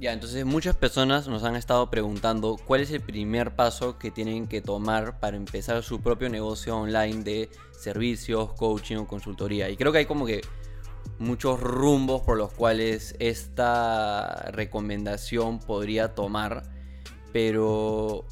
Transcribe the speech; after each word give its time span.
Ya, 0.00 0.14
entonces 0.14 0.46
muchas 0.46 0.74
personas 0.76 1.28
nos 1.28 1.44
han 1.44 1.56
estado 1.56 1.90
preguntando 1.90 2.56
cuál 2.56 2.80
es 2.80 2.90
el 2.90 3.02
primer 3.02 3.54
paso 3.54 3.98
que 3.98 4.10
tienen 4.10 4.48
que 4.48 4.62
tomar 4.62 5.20
para 5.20 5.36
empezar 5.36 5.82
su 5.82 6.00
propio 6.00 6.30
negocio 6.30 6.74
online 6.74 7.22
de 7.22 7.50
servicios, 7.78 8.54
coaching 8.54 8.96
o 8.96 9.06
consultoría. 9.06 9.68
Y 9.68 9.76
creo 9.76 9.92
que 9.92 9.98
hay 9.98 10.06
como 10.06 10.24
que 10.24 10.40
muchos 11.18 11.60
rumbos 11.60 12.22
por 12.22 12.38
los 12.38 12.50
cuales 12.50 13.14
esta 13.18 14.48
recomendación 14.52 15.58
podría 15.58 16.14
tomar, 16.14 16.62
pero 17.30 18.24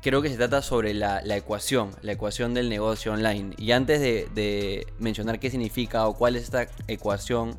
creo 0.00 0.22
que 0.22 0.28
se 0.28 0.36
trata 0.36 0.62
sobre 0.62 0.94
la, 0.94 1.24
ecuación, 1.36 1.90
la 2.02 2.12
ecuación 2.12 2.54
del 2.54 2.68
negocio 2.68 3.14
online. 3.14 3.56
Y 3.58 3.72
antes 3.72 4.00
de 4.00 4.86
mencionar 5.00 5.40
qué 5.40 5.50
significa 5.50 6.06
o 6.06 6.16
cuál 6.16 6.36
es 6.36 6.44
esta 6.44 6.68
ecuación 6.86 7.58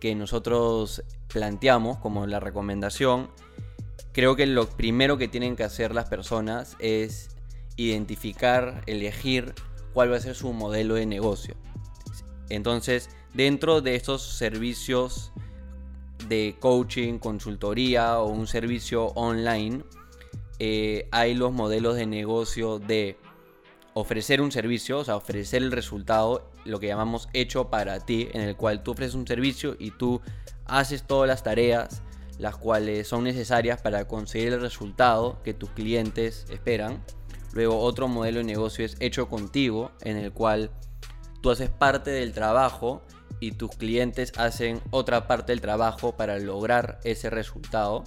que 0.00 0.14
nosotros 0.14 1.02
planteamos 1.28 1.98
como 1.98 2.26
la 2.26 2.40
recomendación, 2.40 3.30
creo 4.12 4.36
que 4.36 4.46
lo 4.46 4.68
primero 4.68 5.18
que 5.18 5.28
tienen 5.28 5.56
que 5.56 5.64
hacer 5.64 5.94
las 5.94 6.08
personas 6.08 6.76
es 6.78 7.28
identificar, 7.76 8.82
elegir 8.86 9.54
cuál 9.92 10.12
va 10.12 10.16
a 10.16 10.20
ser 10.20 10.34
su 10.34 10.52
modelo 10.52 10.94
de 10.94 11.06
negocio. 11.06 11.54
Entonces, 12.48 13.10
dentro 13.34 13.80
de 13.80 13.94
estos 13.94 14.22
servicios 14.22 15.32
de 16.28 16.56
coaching, 16.60 17.18
consultoría 17.18 18.18
o 18.20 18.28
un 18.28 18.46
servicio 18.46 19.06
online, 19.08 19.82
eh, 20.58 21.08
hay 21.12 21.34
los 21.34 21.52
modelos 21.52 21.96
de 21.96 22.06
negocio 22.06 22.78
de 22.78 23.18
ofrecer 23.96 24.42
un 24.42 24.52
servicio, 24.52 24.98
o 24.98 25.04
sea, 25.04 25.16
ofrecer 25.16 25.62
el 25.62 25.72
resultado, 25.72 26.50
lo 26.66 26.78
que 26.78 26.86
llamamos 26.86 27.30
hecho 27.32 27.70
para 27.70 27.98
ti, 28.00 28.28
en 28.34 28.42
el 28.42 28.54
cual 28.54 28.82
tú 28.82 28.90
ofreces 28.90 29.14
un 29.14 29.26
servicio 29.26 29.74
y 29.78 29.90
tú 29.90 30.20
haces 30.66 31.04
todas 31.04 31.26
las 31.26 31.42
tareas 31.42 32.02
las 32.38 32.58
cuales 32.58 33.08
son 33.08 33.24
necesarias 33.24 33.80
para 33.80 34.06
conseguir 34.06 34.52
el 34.52 34.60
resultado 34.60 35.42
que 35.42 35.54
tus 35.54 35.70
clientes 35.70 36.44
esperan. 36.50 37.02
Luego 37.54 37.80
otro 37.80 38.06
modelo 38.06 38.36
de 38.40 38.44
negocio 38.44 38.84
es 38.84 38.98
hecho 39.00 39.30
contigo, 39.30 39.90
en 40.02 40.18
el 40.18 40.30
cual 40.30 40.70
tú 41.40 41.50
haces 41.50 41.70
parte 41.70 42.10
del 42.10 42.34
trabajo 42.34 43.00
y 43.40 43.52
tus 43.52 43.70
clientes 43.70 44.34
hacen 44.36 44.82
otra 44.90 45.26
parte 45.26 45.52
del 45.52 45.62
trabajo 45.62 46.18
para 46.18 46.38
lograr 46.38 47.00
ese 47.02 47.30
resultado. 47.30 48.04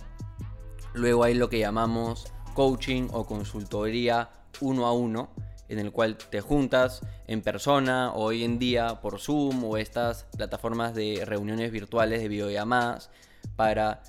Luego 0.94 1.24
hay 1.24 1.34
lo 1.34 1.50
que 1.50 1.58
llamamos 1.58 2.32
coaching 2.54 3.08
o 3.12 3.26
consultoría 3.26 4.30
uno 4.62 4.86
a 4.86 4.94
uno, 4.94 5.32
en 5.70 5.80
el 5.80 5.92
cual 5.92 6.18
te 6.18 6.42
juntas 6.42 7.02
en 7.28 7.42
persona 7.42 8.12
o 8.12 8.26
hoy 8.26 8.44
en 8.44 8.60
día 8.60 9.00
por 9.02 9.20
Zoom 9.20 9.64
o 9.64 9.78
estas 9.78 10.26
plataformas 10.36 10.96
de 10.96 11.24
reuniones 11.26 11.72
virtuales 11.72 12.22
de 12.22 12.28
videollamadas 12.28 13.10
para 13.56 14.02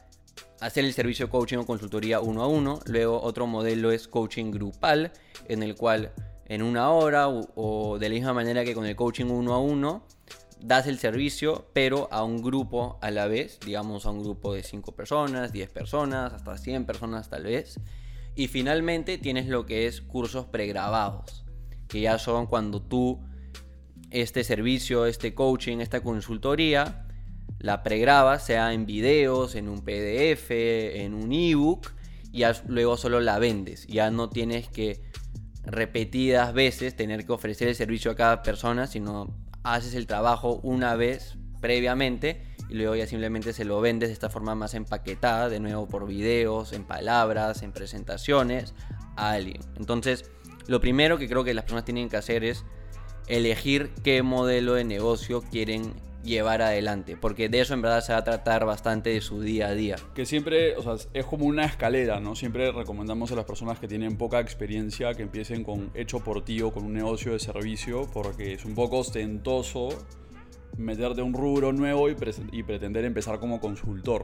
hacer 0.61 0.85
el 0.85 0.93
servicio 0.93 1.27
de 1.27 1.33
coaching 1.33 1.59
o 1.59 1.67
consultoría 1.67 2.21
uno 2.21 2.43
a 2.43 2.47
uno. 2.47 2.81
Luego 2.87 3.21
otro 3.21 3.47
modelo 3.47 3.93
es 3.93 4.09
coaching 4.09 4.51
grupal, 4.51 5.13
en 5.49 5.63
el 5.63 5.75
cual 5.77 6.13
en 6.47 6.63
una 6.63 6.91
hora 6.91 7.29
o, 7.29 7.99
de 7.99 8.09
la 8.09 8.15
misma 8.15 8.35
manera 8.35 8.65
que 8.65 8.75
con 8.75 8.87
el 8.87 8.97
coaching 8.97 9.27
uno 9.27 9.55
a 9.55 9.61
uno, 9.61 10.07
das 10.61 10.87
el 10.87 10.99
servicio, 10.99 11.67
pero 11.73 12.09
a 12.11 12.23
un 12.25 12.43
grupo 12.43 12.99
a 13.01 13.11
la 13.11 13.27
vez, 13.27 13.59
digamos 13.65 14.05
a 14.05 14.11
un 14.11 14.23
grupo 14.23 14.53
de 14.55 14.63
5 14.63 14.93
personas, 14.93 15.53
10 15.53 15.71
personas, 15.71 16.33
hasta 16.33 16.59
100 16.59 16.87
personas 16.87 17.29
tal 17.31 17.45
vez. 17.45 17.79
Y 18.35 18.49
finalmente 18.49 19.19
tienes 19.19 19.47
lo 19.47 19.67
que 19.67 19.87
es 19.87 20.01
cursos 20.01 20.47
pregrabados 20.47 21.45
que 21.91 22.01
ya 22.01 22.19
son 22.19 22.47
cuando 22.47 22.81
tú 22.81 23.21
este 24.11 24.45
servicio, 24.45 25.07
este 25.07 25.35
coaching, 25.35 25.79
esta 25.79 26.01
consultoría, 26.03 27.07
la 27.59 27.83
pregrabas, 27.83 28.45
sea 28.47 28.73
en 28.73 28.87
videos, 28.87 29.55
en 29.55 29.69
un 29.69 29.85
PDF, 29.85 30.51
en 30.51 31.15
un 31.15 31.33
ebook, 31.33 31.93
y 32.33 32.43
luego 32.69 32.97
solo 32.97 33.21
la 33.21 33.39
vendes. 33.39 33.87
Ya 33.87 34.11
no 34.11 34.31
tienes 34.31 34.69
que 34.69 35.03
repetidas 35.65 36.55
veces 36.55 36.97
tener 36.97 37.27
que 37.27 37.33
ofrecer 37.33 37.69
el 37.69 37.75
servicio 37.75 38.11
a 38.11 38.17
cada 38.17 38.43
persona, 38.43 38.87
sino 38.87 39.37
haces 39.63 39.95
el 39.95 40.07
trabajo 40.07 40.61
una 40.63 40.97
vez 40.97 41.37
previamente 41.61 42.43
y 42.71 42.75
luego 42.75 42.95
ya 42.95 43.07
simplemente 43.07 43.53
se 43.53 43.65
lo 43.65 43.81
vendes 43.81 44.09
de 44.09 44.13
esta 44.13 44.31
forma 44.31 44.55
más 44.55 44.75
empaquetada, 44.75 45.49
de 45.49 45.59
nuevo 45.59 45.89
por 45.89 46.07
videos, 46.07 46.73
en 46.73 46.85
palabras, 46.85 47.63
en 47.63 47.73
presentaciones, 47.73 48.75
a 49.17 49.33
alguien. 49.33 49.61
Entonces, 49.77 50.31
lo 50.67 50.81
primero 50.81 51.19
que 51.19 51.29
creo 51.29 51.45
que 51.45 51.55
las 51.55 51.65
personas 51.65 51.85
tienen 51.85 52.09
que 52.09 52.17
hacer 52.17 52.45
es 52.45 52.65
elegir 53.27 53.91
qué 54.03 54.23
modelo 54.23 54.75
de 54.75 54.85
negocio 54.85 55.43
quieren 55.43 55.95
llevar 56.23 56.61
adelante, 56.63 57.17
porque 57.17 57.49
de 57.49 57.61
eso 57.61 57.75
en 57.75 57.83
verdad 57.83 58.03
se 58.03 58.13
va 58.13 58.19
a 58.19 58.25
tratar 58.25 58.67
bastante 58.67 59.11
de 59.11 59.21
su 59.21 59.41
día 59.41 59.69
a 59.69 59.75
día. 59.75 59.97
Que 60.15 60.27
siempre, 60.27 60.77
o 60.77 60.83
sea, 60.83 60.95
es 61.15 61.25
como 61.25 61.47
una 61.47 61.65
escalera, 61.65 62.21
¿no? 62.21 62.35
Siempre 62.37 62.71
recomendamos 62.73 63.33
a 63.33 63.37
las 63.37 63.45
personas 63.45 63.79
que 63.79 63.89
tienen 63.89 64.17
poca 64.17 64.41
experiencia 64.41 65.15
que 65.15 65.23
empiecen 65.23 65.65
con 65.65 65.91
hecho 65.95 66.21
por 66.21 66.45
ti 66.45 66.61
o 66.61 66.73
con 66.73 66.85
un 66.85 66.93
negocio 66.93 67.33
de 67.33 67.39
servicio, 67.39 68.09
porque 68.13 68.53
es 68.53 68.65
un 68.65 68.75
poco 68.75 68.99
ostentoso 68.99 69.89
meterte 70.77 71.23
un 71.23 71.35
rubro 71.35 71.73
nuevo 71.73 72.09
y, 72.09 72.17
y 72.53 72.63
pretender 72.63 73.05
empezar 73.05 73.41
como 73.41 73.61
consultor. 73.61 74.23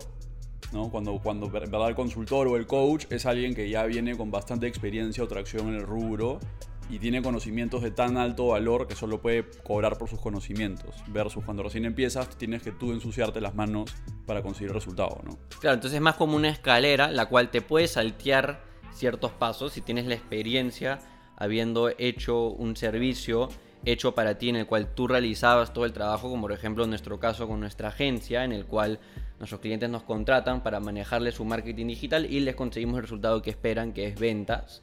¿No? 0.73 0.91
Cuando, 0.91 1.19
cuando 1.19 1.49
verdad 1.49 1.89
el 1.89 1.95
consultor 1.95 2.49
o 2.49 2.57
el 2.57 2.67
coach 2.67 3.07
es 3.11 3.27
alguien 3.27 3.55
que 3.55 3.69
ya 3.69 3.85
viene 3.85 4.17
con 4.17 4.31
bastante 4.31 4.67
experiencia 4.67 5.23
o 5.25 5.29
tracción 5.29 5.69
en 5.69 5.75
el 5.75 5.83
rubro 5.83 6.41
y 6.89 6.99
tiene 6.99 7.21
conocimientos 7.21 7.83
de 7.83 7.91
tan 7.91 8.17
alto 8.17 8.49
valor 8.49 8.87
que 8.87 8.95
solo 8.95 9.21
puede 9.21 9.45
cobrar 9.65 9.99
por 9.99 10.09
sus 10.09 10.21
conocimientos. 10.21 10.95
Versus 11.09 11.45
cuando 11.45 11.63
recién 11.63 11.85
empiezas, 11.85 12.29
tienes 12.37 12.63
que 12.63 12.73
tú 12.73 12.93
ensuciarte 12.93 13.41
las 13.41 13.55
manos 13.55 13.93
para 14.25 14.43
conseguir 14.43 14.73
resultado, 14.73 15.21
¿no? 15.25 15.37
Claro, 15.61 15.75
entonces 15.75 15.97
es 15.97 16.03
más 16.03 16.15
como 16.15 16.37
una 16.37 16.49
escalera, 16.49 17.11
la 17.11 17.27
cual 17.27 17.51
te 17.51 17.61
puedes 17.61 17.93
saltear 17.93 18.65
ciertos 18.95 19.33
pasos 19.33 19.73
si 19.73 19.81
tienes 19.81 20.07
la 20.07 20.15
experiencia 20.15 21.01
habiendo 21.37 21.91
hecho 21.99 22.49
un 22.49 22.77
servicio 22.77 23.51
hecho 23.85 24.15
para 24.15 24.37
ti 24.37 24.49
en 24.49 24.57
el 24.57 24.67
cual 24.67 24.95
tú 24.95 25.07
realizabas 25.07 25.73
todo 25.73 25.85
el 25.85 25.93
trabajo, 25.93 26.29
como 26.29 26.43
por 26.43 26.53
ejemplo 26.53 26.85
en 26.85 26.91
nuestro 26.91 27.21
caso 27.21 27.47
con 27.47 27.61
nuestra 27.61 27.89
agencia, 27.89 28.45
en 28.45 28.53
el 28.53 28.67
cual 28.67 28.99
Nuestros 29.39 29.61
clientes 29.61 29.91
nos 29.91 30.03
contratan 30.03 30.63
para 30.63 30.81
manejarles 30.81 31.35
su 31.35 31.45
marketing 31.45 31.89
digital 31.89 32.25
y 32.25 32.41
les 32.41 32.55
conseguimos 32.55 32.97
el 32.97 33.03
resultado 33.03 33.43
que 33.43 33.51
esperan, 33.51 33.93
que 33.93 34.07
es 34.07 34.19
ventas. 34.19 34.83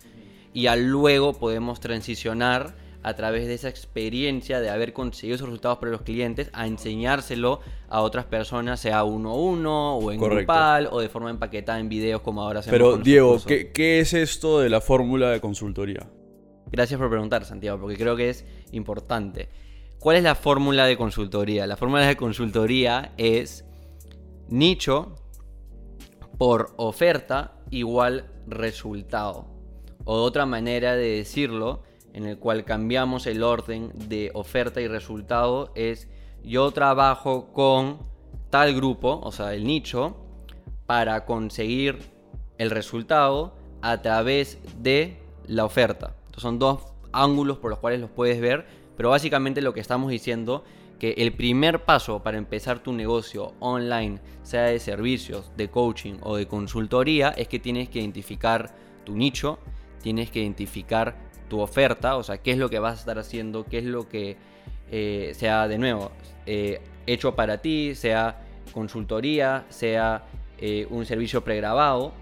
Y 0.54 0.68
al 0.68 0.88
luego 0.88 1.34
podemos 1.34 1.80
transicionar 1.80 2.76
a 3.02 3.16
través 3.16 3.48
de 3.48 3.56
esa 3.56 3.68
experiencia 3.68 4.62
de 4.62 4.70
haber 4.70 4.94
conseguido 4.94 5.36
esos 5.36 5.48
resultados 5.48 5.80
para 5.80 5.92
los 5.92 6.02
clientes 6.02 6.50
a 6.54 6.68
enseñárselo 6.68 7.60
a 7.90 8.02
otras 8.02 8.26
personas, 8.26 8.80
sea 8.80 9.04
uno 9.04 9.32
a 9.32 9.36
uno 9.36 9.98
o 9.98 10.12
en 10.12 10.20
grupal 10.20 10.88
o 10.92 11.02
de 11.02 11.10
forma 11.10 11.30
empaquetada 11.30 11.80
en 11.80 11.90
videos 11.90 12.22
como 12.22 12.42
ahora 12.42 12.60
hacemos. 12.60 12.74
Pero 12.74 12.98
Diego, 12.98 13.42
¿qué, 13.46 13.72
¿qué 13.72 14.00
es 14.00 14.14
esto 14.14 14.60
de 14.60 14.70
la 14.70 14.80
fórmula 14.80 15.32
de 15.32 15.42
consultoría? 15.42 16.08
Gracias 16.72 17.00
por 17.00 17.10
preguntar, 17.10 17.44
Santiago, 17.44 17.80
porque 17.80 17.98
creo 17.98 18.16
que 18.16 18.30
es 18.30 18.46
importante. 18.72 19.50
¿Cuál 20.00 20.18
es 20.18 20.24
la 20.24 20.36
fórmula 20.36 20.86
de 20.86 20.98
consultoría? 20.98 21.68
La 21.68 21.78
fórmula 21.78 22.08
de 22.08 22.16
consultoría 22.16 23.14
es 23.18 23.66
Nicho 24.54 25.16
por 26.38 26.76
oferta 26.78 27.56
igual 27.72 28.30
resultado. 28.46 29.48
O 30.06 30.22
otra 30.22 30.46
manera 30.46 30.96
de 30.96 31.16
decirlo, 31.16 31.82
en 32.14 32.28
el 32.28 32.38
cual 32.38 32.64
cambiamos 32.64 33.26
el 33.26 33.42
orden 33.42 33.92
de 33.96 34.30
oferta 34.36 34.80
y 34.80 34.88
resultado, 34.88 35.72
es 35.74 36.08
yo 36.44 36.70
trabajo 36.70 37.52
con 37.52 37.98
tal 38.52 38.76
grupo, 38.76 39.20
o 39.24 39.32
sea, 39.32 39.56
el 39.56 39.64
nicho, 39.64 40.18
para 40.86 41.26
conseguir 41.26 41.98
el 42.60 42.70
resultado 42.70 43.56
a 43.82 44.04
través 44.04 44.60
de 44.78 45.18
la 45.48 45.66
oferta. 45.66 46.16
son 46.38 46.60
dos 46.60 46.94
ángulos 47.12 47.58
por 47.58 47.72
los 47.72 47.80
cuales 47.80 48.00
los 48.00 48.12
puedes 48.12 48.40
ver, 48.40 48.68
pero 48.98 49.10
básicamente 49.10 49.62
lo 49.64 49.74
que 49.74 49.80
estamos 49.80 50.12
diciendo 50.12 50.64
que 51.04 51.16
el 51.18 51.34
primer 51.34 51.84
paso 51.84 52.24
para 52.24 52.38
empezar 52.38 52.80
tu 52.80 52.94
negocio 52.94 53.56
online, 53.60 54.20
sea 54.42 54.62
de 54.68 54.80
servicios, 54.80 55.52
de 55.58 55.70
coaching 55.70 56.14
o 56.22 56.38
de 56.38 56.48
consultoría, 56.48 57.32
es 57.36 57.50
que 57.50 57.60
tienes 57.60 57.90
que 57.90 58.00
identificar 58.00 58.74
tu 59.04 59.14
nicho, 59.14 59.60
tienes 60.02 60.32
que 60.32 60.40
identificar 60.40 61.18
tu 61.50 61.60
oferta, 61.60 62.16
o 62.16 62.24
sea, 62.24 62.38
qué 62.38 62.52
es 62.52 62.58
lo 62.58 62.70
que 62.70 62.80
vas 62.80 62.94
a 62.96 63.00
estar 63.02 63.20
haciendo, 63.20 63.66
qué 63.66 63.80
es 63.80 63.84
lo 63.84 64.08
que 64.08 64.38
eh, 64.92 65.34
sea 65.36 65.68
de 65.68 65.78
nuevo 65.78 66.10
eh, 66.46 66.80
hecho 67.06 67.36
para 67.36 67.58
ti, 67.58 67.96
sea 67.96 68.42
consultoría, 68.72 69.66
sea 69.68 70.24
eh, 70.58 70.88
un 70.90 71.06
servicio 71.06 71.44
pregrabado. 71.44 72.14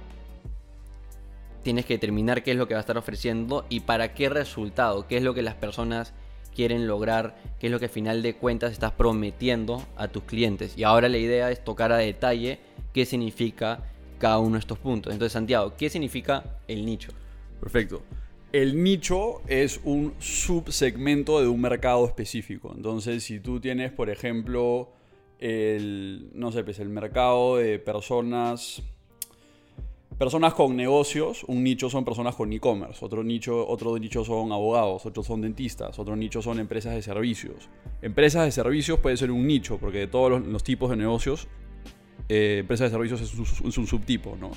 Tienes 1.62 1.86
que 1.86 1.94
determinar 1.94 2.42
qué 2.42 2.50
es 2.50 2.58
lo 2.58 2.68
que 2.68 2.74
va 2.74 2.80
a 2.80 2.82
estar 2.82 2.98
ofreciendo 2.98 3.64
y 3.70 3.82
para 3.82 4.16
qué 4.16 4.28
resultado, 4.28 5.06
qué 5.08 5.18
es 5.18 5.24
lo 5.24 5.36
que 5.36 5.44
las 5.44 5.54
personas 5.54 6.16
quieren 6.56 6.88
lograr, 6.88 7.36
qué 7.60 7.68
es 7.68 7.72
lo 7.72 7.80
que 7.80 7.86
al 7.86 7.92
final 7.92 8.22
de 8.22 8.36
cuentas 8.36 8.72
estás 8.72 8.92
prometiendo 8.92 9.84
a 9.96 10.08
tus 10.08 10.24
clientes. 10.24 10.78
Y 10.78 10.84
ahora 10.84 11.10
la 11.10 11.18
idea 11.18 11.52
es 11.52 11.64
tocar 11.64 11.92
a 11.92 11.98
detalle 11.98 12.60
qué 12.94 13.06
significa 13.06 13.84
cada 14.20 14.40
uno 14.40 14.54
de 14.54 14.60
estos 14.60 14.78
puntos. 14.78 15.14
Entonces, 15.14 15.34
Santiago, 15.34 15.74
¿qué 15.78 15.90
significa 15.90 16.44
el 16.68 16.86
nicho? 16.86 17.12
Perfecto. 17.60 18.04
El 18.52 18.84
nicho 18.84 19.42
es 19.48 19.80
un 19.84 20.14
subsegmento 20.20 21.42
de 21.42 21.48
un 21.48 21.62
mercado 21.62 22.06
específico. 22.06 22.74
Entonces, 22.76 23.24
si 23.24 23.40
tú 23.40 23.60
tienes, 23.60 23.92
por 23.92 24.10
ejemplo, 24.10 24.92
el, 25.40 26.30
no 26.34 26.52
sé, 26.52 26.64
pues 26.64 26.80
el 26.80 26.90
mercado 26.90 27.58
de 27.58 27.80
personas 27.80 28.84
personas 30.22 30.54
con 30.54 30.76
negocios, 30.76 31.44
un 31.48 31.64
nicho 31.64 31.90
son 31.90 32.06
personas 32.06 32.36
con 32.36 32.54
e-commerce, 32.54 33.04
otro 33.04 33.24
nicho, 33.24 34.24
son 34.24 34.52
abogados, 34.52 35.04
otros 35.04 35.26
son 35.26 35.42
dentistas, 35.42 35.98
otro 35.98 36.16
nicho 36.16 36.44
son 36.44 36.60
empresas 36.60 36.94
de 36.94 37.02
servicios. 37.02 37.70
Empresas 38.04 38.46
de 38.46 38.52
servicios 38.52 39.00
puede 39.00 39.18
ser 39.18 39.32
un 39.32 39.48
nicho, 39.48 39.80
porque 39.80 39.98
de 39.98 40.06
todos 40.06 40.46
los, 40.46 40.64
tipos 40.64 40.92
de 40.92 40.98
negocios, 40.98 41.48
eh, 42.30 42.58
empresas 42.60 42.92
de 42.92 42.98
servicios 42.98 43.20
es 43.20 43.34
un, 43.34 43.68
es 43.68 43.78
un 43.80 43.88
subtipo, 43.88 44.38
¿no? 44.40 44.52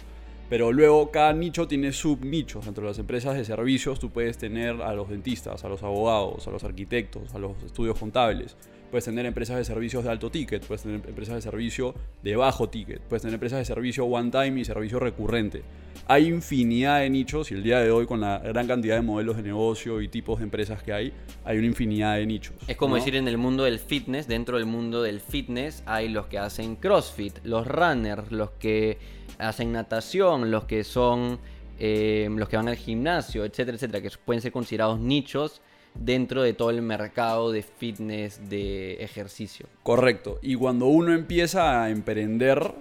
Pero 0.51 0.71
luego 0.71 1.11
cada 1.11 1.33
nicho 1.33 1.67
tiene 1.67 1.93
subnichos. 1.93 2.67
Dentro 2.67 2.83
de 2.85 2.91
las 2.91 2.99
empresas 2.99 3.35
de 3.35 3.47
servicios 3.47 3.99
tú 3.99 4.11
puedes 4.11 4.37
tener 4.37 4.83
a 4.83 4.93
los 4.93 5.09
dentistas, 5.09 5.65
a 5.65 5.71
los 5.71 5.83
abogados, 5.83 6.47
a 6.47 6.51
los 6.51 6.63
arquitectos, 6.63 7.35
a 7.35 7.39
los 7.39 7.53
estudios 7.63 7.99
contables. 7.99 8.55
Puedes 8.95 9.07
tener 9.07 9.27
empresas 9.27 9.57
de 9.57 9.65
servicios 9.65 10.05
de 10.05 10.11
alto 10.11 10.31
ticket, 10.31 10.65
puedes 10.65 10.83
tener 10.83 11.05
empresas 11.05 11.35
de 11.35 11.43
servicio 11.43 11.97
de 12.23 12.37
bajo 12.37 12.69
ticket, 12.69 13.01
puedes 13.01 13.23
tener 13.23 13.35
empresas 13.35 13.59
de 13.59 13.65
servicio 13.65 14.05
one 14.05 14.31
time 14.31 14.61
y 14.61 14.65
servicio 14.65 15.01
recurrente. 15.01 15.65
Hay 16.07 16.29
infinidad 16.29 17.01
de 17.01 17.11
nichos 17.11 17.51
y 17.51 17.55
el 17.55 17.65
día 17.65 17.81
de 17.81 17.91
hoy 17.91 18.07
con 18.07 18.21
la 18.21 18.39
gran 18.39 18.69
cantidad 18.69 18.95
de 18.95 19.03
modelos 19.03 19.37
de 19.37 19.43
negocio 19.43 20.01
y 20.01 20.07
tipos 20.07 20.39
de 20.39 20.45
empresas 20.45 20.81
que 20.81 20.93
hay, 20.93 21.13
hay 21.45 21.59
una 21.59 21.67
infinidad 21.67 22.15
de 22.15 22.25
nichos. 22.25 22.55
Es 22.69 22.77
como 22.77 22.95
decir 22.95 23.17
en 23.17 23.27
el 23.27 23.37
mundo 23.37 23.65
del 23.65 23.81
fitness, 23.81 24.29
dentro 24.29 24.59
del 24.59 24.67
mundo 24.67 25.03
del 25.03 25.21
fitness 25.21 25.83
hay 25.87 26.09
los 26.09 26.29
que 26.29 26.39
hacen 26.39 26.77
CrossFit, 26.77 27.39
los 27.43 27.67
runners, 27.67 28.31
los 28.31 28.51
que 28.53 28.99
hacen 29.39 29.73
natación, 29.73 30.53
los 30.53 30.67
que 30.67 30.85
son 30.85 31.41
eh, 31.81 32.29
los 32.31 32.49
que 32.49 32.57
van 32.57 32.69
al 32.69 32.77
gimnasio, 32.77 33.45
etcétera, 33.45 33.75
etcétera, 33.75 34.01
que 34.01 34.17
pueden 34.25 34.41
ser 34.41 34.53
considerados 34.53 35.01
nichos 35.01 35.63
dentro 35.95 36.43
de 36.43 36.53
todo 36.53 36.71
el 36.71 36.83
mercado 36.83 37.53
de 37.53 37.63
fitness, 37.63 38.49
de 38.49 38.95
ejercicio. 38.95 39.67
Correcto. 39.83 40.39
Y 40.43 40.57
cuando 40.57 40.87
uno 40.87 41.13
empieza 41.13 41.83
a 41.83 41.91
emprender, 41.91 42.75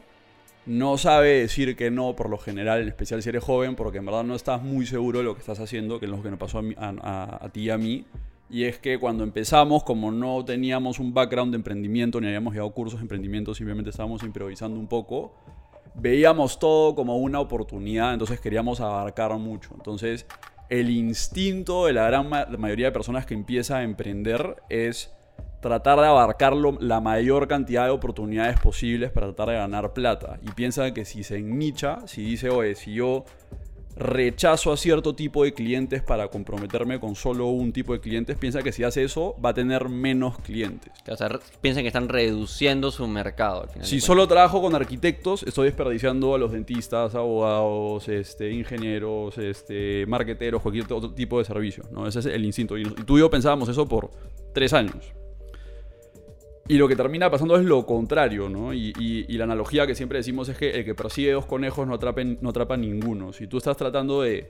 no 0.65 0.97
sabe 0.97 1.39
decir 1.39 1.75
que 1.75 1.91
no, 1.91 2.15
por 2.15 2.29
lo 2.29 2.37
general, 2.37 2.81
en 2.81 2.87
especial 2.87 3.21
si 3.21 3.29
eres 3.29 3.43
joven, 3.43 3.75
porque 3.75 3.99
en 3.99 4.05
verdad 4.05 4.23
no 4.23 4.35
estás 4.35 4.63
muy 4.63 4.85
seguro 4.85 5.19
de 5.19 5.25
lo 5.25 5.33
que 5.35 5.41
estás 5.41 5.59
haciendo, 5.59 5.99
que 5.99 6.05
es 6.05 6.11
lo 6.11 6.21
que 6.23 6.29
nos 6.29 6.39
pasó 6.39 6.61
a, 6.77 7.49
ti 7.51 7.61
y 7.61 7.69
a 7.69 7.77
mí. 7.77 8.05
Y 8.49 8.65
es 8.65 8.77
que 8.77 8.99
cuando 8.99 9.23
empezamos, 9.23 9.83
como 9.83 10.11
no 10.11 10.43
teníamos 10.45 10.99
un 10.99 11.13
background 11.13 11.51
de 11.51 11.57
emprendimiento, 11.57 12.21
ni 12.21 12.27
habíamos 12.27 12.53
llevado 12.53 12.71
cursos 12.71 12.99
de 12.99 13.03
emprendimiento, 13.03 13.53
simplemente 13.53 13.89
estábamos 13.89 14.23
improvisando 14.23 14.79
un 14.79 14.87
poco, 14.87 15.33
veíamos 15.95 16.59
todo 16.59 16.95
como 16.95 17.17
una 17.17 17.39
oportunidad, 17.39 18.13
entonces 18.13 18.39
queríamos 18.39 18.79
abarcar 18.79 19.35
mucho. 19.37 19.71
Entonces, 19.75 20.25
el 20.69 20.89
instinto 20.89 21.85
de 21.85 21.93
la 21.93 22.07
gran 22.07 22.29
mayoría 22.29 22.87
de 22.87 22.91
personas 22.91 23.25
que 23.25 23.33
empieza 23.33 23.77
a 23.77 23.83
emprender 23.83 24.55
es 24.69 25.11
tratar 25.61 25.99
de 25.99 26.07
abarcar 26.07 26.53
la 26.55 26.99
mayor 26.99 27.47
cantidad 27.47 27.85
de 27.85 27.91
oportunidades 27.91 28.59
posibles 28.59 29.11
para 29.11 29.27
tratar 29.27 29.49
de 29.49 29.55
ganar 29.55 29.93
plata. 29.93 30.37
Y 30.41 30.51
piensa 30.51 30.93
que 30.93 31.05
si 31.05 31.23
se 31.23 31.37
ennicha, 31.37 31.99
si 32.05 32.21
dice, 32.21 32.49
oye, 32.49 32.75
si 32.75 32.93
yo 32.93 33.23
rechazo 33.95 34.71
a 34.71 34.77
cierto 34.77 35.15
tipo 35.15 35.43
de 35.43 35.53
clientes 35.53 36.01
para 36.01 36.27
comprometerme 36.27 36.99
con 36.99 37.15
solo 37.15 37.47
un 37.47 37.71
tipo 37.71 37.93
de 37.93 37.99
clientes, 37.99 38.37
piensa 38.37 38.61
que 38.61 38.71
si 38.71 38.83
hace 38.83 39.03
eso 39.03 39.35
va 39.43 39.49
a 39.49 39.53
tener 39.53 39.89
menos 39.89 40.37
clientes. 40.39 40.91
O 41.07 41.15
sea, 41.15 41.39
piensan 41.61 41.83
que 41.83 41.87
están 41.87 42.09
reduciendo 42.09 42.91
su 42.91 43.07
mercado. 43.07 43.67
si 43.81 44.01
solo 44.01 44.27
trabajo 44.27 44.61
con 44.61 44.75
arquitectos, 44.75 45.43
estoy 45.43 45.65
desperdiciando 45.65 46.35
a 46.35 46.37
los 46.37 46.51
dentistas, 46.51 47.15
abogados, 47.15 48.07
este, 48.09 48.51
ingenieros, 48.51 49.37
este, 49.37 50.05
marqueteros, 50.07 50.61
cualquier 50.61 50.85
otro 50.91 51.11
tipo 51.11 51.39
de 51.39 51.45
servicio. 51.45 51.83
¿no? 51.91 52.07
Ese 52.07 52.19
es 52.19 52.25
el 52.25 52.45
instinto. 52.45 52.77
Y 52.77 52.83
tú 52.83 53.17
y 53.17 53.21
yo 53.21 53.29
pensábamos 53.29 53.69
eso 53.69 53.87
por 53.87 54.11
tres 54.53 54.73
años. 54.73 55.13
Y 56.67 56.77
lo 56.77 56.87
que 56.87 56.95
termina 56.95 57.29
pasando 57.29 57.57
es 57.57 57.65
lo 57.65 57.85
contrario, 57.85 58.47
¿no? 58.47 58.73
Y, 58.73 59.25
la 59.27 59.43
analogía 59.43 59.85
que 59.85 59.95
siempre 59.95 60.19
decimos 60.19 60.47
es 60.47 60.57
que 60.57 60.71
el 60.71 60.85
que 60.85 60.95
persigue 60.95 61.33
dos 61.33 61.45
conejos 61.45 61.87
no, 61.87 61.97
no 61.97 62.49
atrapa 62.49 62.77
ninguno. 62.77 63.33
Si 63.33 63.47
tú 63.47 63.57
estás 63.57 63.75
tratando 63.75 64.21
de, 64.21 64.49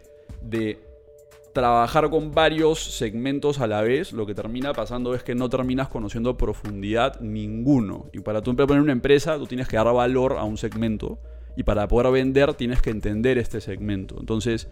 trabajar 1.53 2.09
con 2.09 2.31
varios 2.31 2.83
segmentos 2.83 3.59
a 3.59 3.67
la 3.67 3.81
vez, 3.81 4.11
lo 4.11 4.25
que 4.25 4.33
termina 4.33 4.73
pasando 4.73 5.13
es 5.13 5.23
que 5.23 5.35
no 5.35 5.49
terminas 5.49 5.87
conociendo 5.87 6.37
profundidad 6.37 7.19
ninguno. 7.19 8.09
Y 8.13 8.19
para 8.19 8.41
tú 8.41 8.55
poner 8.55 8.81
una 8.81 8.91
empresa, 8.91 9.37
tú 9.37 9.47
tienes 9.47 9.67
que 9.67 9.77
dar 9.77 9.91
valor 9.91 10.33
a 10.37 10.43
un 10.43 10.57
segmento. 10.57 11.19
Y 11.55 11.63
para 11.63 11.87
poder 11.87 12.11
vender, 12.11 12.53
tienes 12.53 12.81
que 12.81 12.89
entender 12.89 13.37
este 13.37 13.61
segmento. 13.61 14.17
Entonces, 14.19 14.67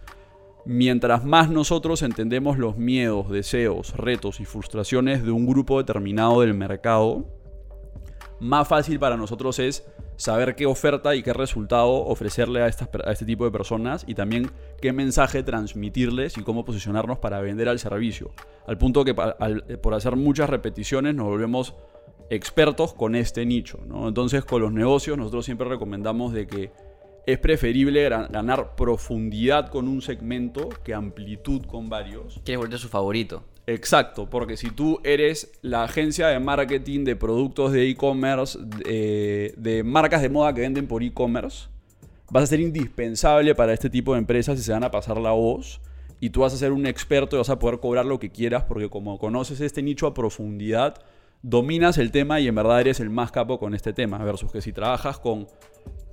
Mientras 0.64 1.24
más 1.24 1.50
nosotros 1.50 2.02
entendemos 2.02 2.56
los 2.56 2.76
miedos, 2.76 3.28
deseos, 3.28 3.96
retos 3.96 4.38
y 4.38 4.44
frustraciones 4.44 5.24
de 5.24 5.32
un 5.32 5.44
grupo 5.44 5.78
determinado 5.78 6.40
del 6.40 6.54
mercado, 6.54 7.24
más 8.42 8.68
fácil 8.68 8.98
para 8.98 9.16
nosotros 9.16 9.58
es 9.58 9.86
saber 10.16 10.54
qué 10.54 10.66
oferta 10.66 11.14
y 11.14 11.22
qué 11.22 11.32
resultado 11.32 11.90
ofrecerle 11.90 12.62
a, 12.62 12.66
este 12.66 13.24
tipo 13.24 13.44
de 13.44 13.50
personas 13.50 14.04
y 14.06 14.14
también 14.14 14.50
qué 14.80 14.92
mensaje 14.92 15.42
transmitirles 15.42 16.36
y 16.36 16.42
cómo 16.42 16.64
posicionarnos 16.64 17.18
para 17.18 17.40
vender 17.40 17.68
al 17.68 17.78
servicio. 17.78 18.32
Al 18.66 18.78
punto 18.78 19.04
que 19.04 19.14
por 19.14 19.94
hacer 19.94 20.16
muchas 20.16 20.50
repeticiones 20.50 21.14
nos 21.14 21.26
volvemos 21.26 21.74
expertos 22.30 22.94
con 22.94 23.14
este 23.14 23.46
nicho. 23.46 23.78
Entonces 24.06 24.44
con 24.44 24.62
los 24.62 24.72
negocios 24.72 25.16
nosotros 25.16 25.44
siempre 25.44 25.68
recomendamos 25.68 26.32
de 26.32 26.46
que 26.46 26.72
es 27.24 27.38
preferible 27.38 28.08
ganar 28.08 28.74
profundidad 28.74 29.68
con 29.68 29.86
un 29.86 30.02
segmento 30.02 30.68
que 30.82 30.94
amplitud 30.94 31.64
con 31.66 31.88
varios. 31.88 32.40
Quieres 32.44 32.58
volver 32.64 32.78
su 32.78 32.88
favorito. 32.88 33.44
Exacto, 33.66 34.28
porque 34.28 34.56
si 34.56 34.70
tú 34.70 35.00
eres 35.04 35.52
la 35.62 35.84
agencia 35.84 36.26
de 36.26 36.40
marketing 36.40 37.04
de 37.04 37.14
productos 37.14 37.72
de 37.72 37.88
e-commerce, 37.88 38.58
de, 38.60 39.82
marcas 39.84 40.20
de 40.22 40.28
moda 40.28 40.52
que 40.52 40.62
venden 40.62 40.88
por 40.88 41.02
e-commerce, 41.02 41.68
vas 42.30 42.44
a 42.44 42.46
ser 42.48 42.60
indispensable 42.60 43.54
para 43.54 43.72
este 43.72 43.88
tipo 43.88 44.14
de 44.14 44.18
empresas 44.18 44.58
y 44.58 44.62
se 44.62 44.72
van 44.72 44.82
a 44.82 44.90
pasar 44.90 45.18
la 45.18 45.30
voz. 45.30 45.80
Y 46.18 46.30
tú 46.30 46.40
vas 46.40 46.54
a 46.54 46.56
ser 46.56 46.72
un 46.72 46.86
experto 46.86 47.36
y 47.36 47.38
vas 47.38 47.50
a 47.50 47.58
poder 47.58 47.78
cobrar 47.78 48.06
lo 48.06 48.18
que 48.18 48.30
quieras 48.30 48.64
porque 48.64 48.88
como 48.88 49.18
conoces 49.18 49.60
este 49.60 49.82
nicho 49.82 50.06
a 50.06 50.14
profundidad, 50.14 51.02
dominas 51.42 51.98
el 51.98 52.10
tema 52.10 52.40
y 52.40 52.48
en 52.48 52.54
verdad 52.54 52.80
eres 52.80 53.00
el 53.00 53.10
más 53.10 53.32
capo 53.32 53.58
con 53.58 53.74
este 53.74 53.92
tema. 53.92 54.18
Versus 54.18 54.50
que 54.50 54.60
si 54.60 54.72
trabajas 54.72 55.18
con 55.18 55.46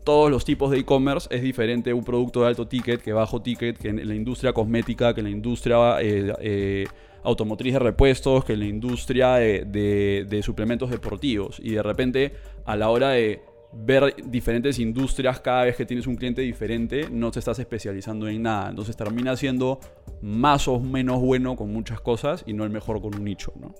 todos 0.09 0.31
los 0.31 0.44
tipos 0.44 0.71
de 0.71 0.79
e-commerce 0.79 1.27
es 1.29 1.44
diferente 1.44 1.94
un 1.94 2.03
producto 2.03 2.41
de 2.41 2.47
alto 2.47 2.67
ticket 2.67 3.00
que 3.00 3.13
bajo 3.13 3.44
ticket, 3.44 3.77
que 3.77 3.89
en 3.89 4.07
la 4.07 4.15
industria 4.15 4.53
cosmética, 4.53 5.13
que 5.13 5.19
en 5.19 5.25
la 5.25 5.29
industria 5.29 6.01
eh, 6.01 6.33
eh, 6.41 6.88
automotriz 7.21 7.73
de 7.73 7.79
repuestos, 7.79 8.44
que 8.44 8.53
en 8.53 8.59
la 8.61 8.65
industria 8.65 9.35
de, 9.35 10.41
suplementos 10.44 10.89
deportivos. 10.89 11.59
Y 11.59 11.73
de 11.73 11.83
repente, 11.83 12.33
a 12.65 12.75
la 12.75 12.89
hora 12.89 13.09
de 13.11 13.44
ver 13.71 14.15
diferentes 14.25 14.79
industrias 14.79 15.41
cada 15.41 15.65
vez 15.65 15.75
que 15.75 15.85
tienes 15.85 16.07
un 16.07 16.15
cliente 16.15 16.41
diferente, 16.41 17.07
no 17.11 17.29
te 17.29 17.38
estás 17.38 17.59
especializando 17.59 18.28
en 18.28 18.42
nada. 18.42 18.71
Entonces 18.71 18.97
termina 18.97 19.35
siendo 19.35 19.80
más 20.23 20.68
o 20.68 20.80
menos 20.80 21.21
bueno 21.21 21.56
con 21.56 21.71
muchas 21.71 22.01
cosas 22.01 22.44
y 22.47 22.54
no 22.54 22.63
el 22.63 22.71
mejor 22.71 22.99
con 22.99 23.13
un 23.13 23.23
nicho, 23.23 23.54
¿no? 23.61 23.75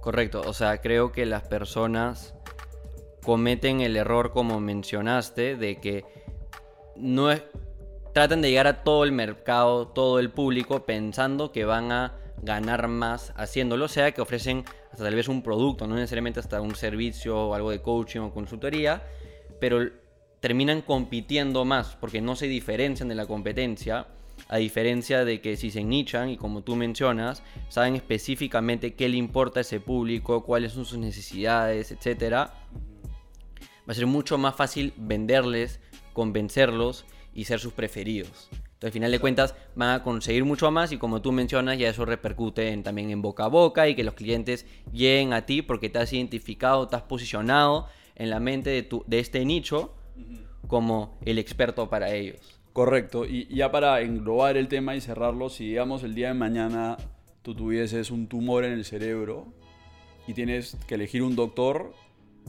Correcto, 0.00 0.40
o 0.46 0.54
sea, 0.54 0.80
creo 0.80 1.12
que 1.12 1.26
las 1.26 1.42
personas 1.46 2.35
cometen 3.26 3.80
el 3.80 3.96
error, 3.96 4.30
como 4.30 4.60
mencionaste, 4.60 5.56
de 5.56 5.80
que 5.80 6.04
no 6.94 7.32
es, 7.32 7.42
tratan 8.14 8.40
de 8.40 8.50
llegar 8.50 8.68
a 8.68 8.84
todo 8.84 9.02
el 9.02 9.10
mercado, 9.10 9.88
todo 9.88 10.20
el 10.20 10.30
público, 10.30 10.86
pensando 10.86 11.50
que 11.50 11.64
van 11.64 11.90
a 11.90 12.14
ganar 12.40 12.86
más 12.86 13.32
haciéndolo, 13.36 13.88
sea 13.88 14.12
que 14.12 14.20
ofrecen 14.20 14.64
hasta 14.92 15.02
tal 15.02 15.16
vez 15.16 15.26
un 15.26 15.42
producto, 15.42 15.88
no 15.88 15.96
necesariamente 15.96 16.38
hasta 16.38 16.60
un 16.60 16.76
servicio 16.76 17.48
o 17.48 17.54
algo 17.54 17.72
de 17.72 17.82
coaching 17.82 18.20
o 18.20 18.32
consultoría, 18.32 19.02
pero 19.58 19.80
terminan 20.38 20.80
compitiendo 20.80 21.64
más 21.64 21.96
porque 21.96 22.20
no 22.20 22.36
se 22.36 22.46
diferencian 22.46 23.08
de 23.08 23.16
la 23.16 23.26
competencia, 23.26 24.06
a 24.48 24.58
diferencia 24.58 25.24
de 25.24 25.40
que 25.40 25.56
si 25.56 25.72
se 25.72 25.82
nichan 25.82 26.28
y 26.28 26.36
como 26.36 26.62
tú 26.62 26.76
mencionas, 26.76 27.42
saben 27.70 27.96
específicamente 27.96 28.94
qué 28.94 29.08
le 29.08 29.16
importa 29.16 29.58
a 29.60 29.62
ese 29.62 29.80
público, 29.80 30.44
cuáles 30.44 30.72
son 30.72 30.84
sus 30.84 30.98
necesidades, 30.98 31.90
etcétera 31.90 32.54
va 33.88 33.92
a 33.92 33.94
ser 33.94 34.06
mucho 34.06 34.38
más 34.38 34.56
fácil 34.56 34.92
venderles, 34.96 35.80
convencerlos 36.12 37.04
y 37.34 37.44
ser 37.44 37.60
sus 37.60 37.72
preferidos. 37.72 38.48
Entonces, 38.50 38.88
al 38.88 38.92
final 38.92 39.10
de 39.10 39.18
cuentas, 39.20 39.54
van 39.74 39.90
a 39.90 40.02
conseguir 40.02 40.44
mucho 40.44 40.70
más 40.70 40.92
y 40.92 40.98
como 40.98 41.22
tú 41.22 41.32
mencionas, 41.32 41.78
ya 41.78 41.88
eso 41.88 42.04
repercute 42.04 42.76
también 42.78 43.10
en 43.10 43.22
boca 43.22 43.44
a 43.44 43.48
boca 43.48 43.88
y 43.88 43.94
que 43.94 44.04
los 44.04 44.14
clientes 44.14 44.66
lleguen 44.92 45.32
a 45.32 45.46
ti 45.46 45.62
porque 45.62 45.88
te 45.88 45.98
has 45.98 46.12
identificado, 46.12 46.86
te 46.88 46.96
has 46.96 47.02
posicionado 47.02 47.88
en 48.16 48.28
la 48.28 48.40
mente 48.40 48.70
de, 48.70 48.82
tu, 48.82 49.02
de 49.06 49.18
este 49.20 49.44
nicho 49.44 49.94
como 50.66 51.18
el 51.24 51.38
experto 51.38 51.88
para 51.88 52.12
ellos. 52.12 52.60
Correcto. 52.72 53.24
Y 53.24 53.46
ya 53.54 53.70
para 53.70 54.02
englobar 54.02 54.58
el 54.58 54.68
tema 54.68 54.94
y 54.94 55.00
cerrarlo, 55.00 55.48
si 55.48 55.68
digamos 55.68 56.02
el 56.02 56.14
día 56.14 56.28
de 56.28 56.34
mañana 56.34 56.98
tú 57.40 57.54
tuvieses 57.54 58.10
un 58.10 58.26
tumor 58.26 58.64
en 58.64 58.72
el 58.72 58.84
cerebro 58.84 59.46
y 60.26 60.34
tienes 60.34 60.76
que 60.86 60.96
elegir 60.96 61.22
un 61.22 61.36
doctor, 61.36 61.94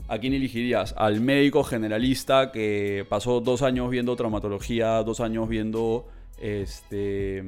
¿a 0.06 0.18
quién 0.18 0.32
elegirías? 0.34 0.94
¿Al 0.96 1.20
médico 1.20 1.64
generalista 1.64 2.52
que 2.52 3.04
pasó 3.08 3.40
dos 3.40 3.62
años 3.62 3.90
viendo 3.90 4.14
traumatología, 4.16 5.02
dos 5.02 5.20
años 5.20 5.48
viendo 5.48 6.06
este, 6.40 7.44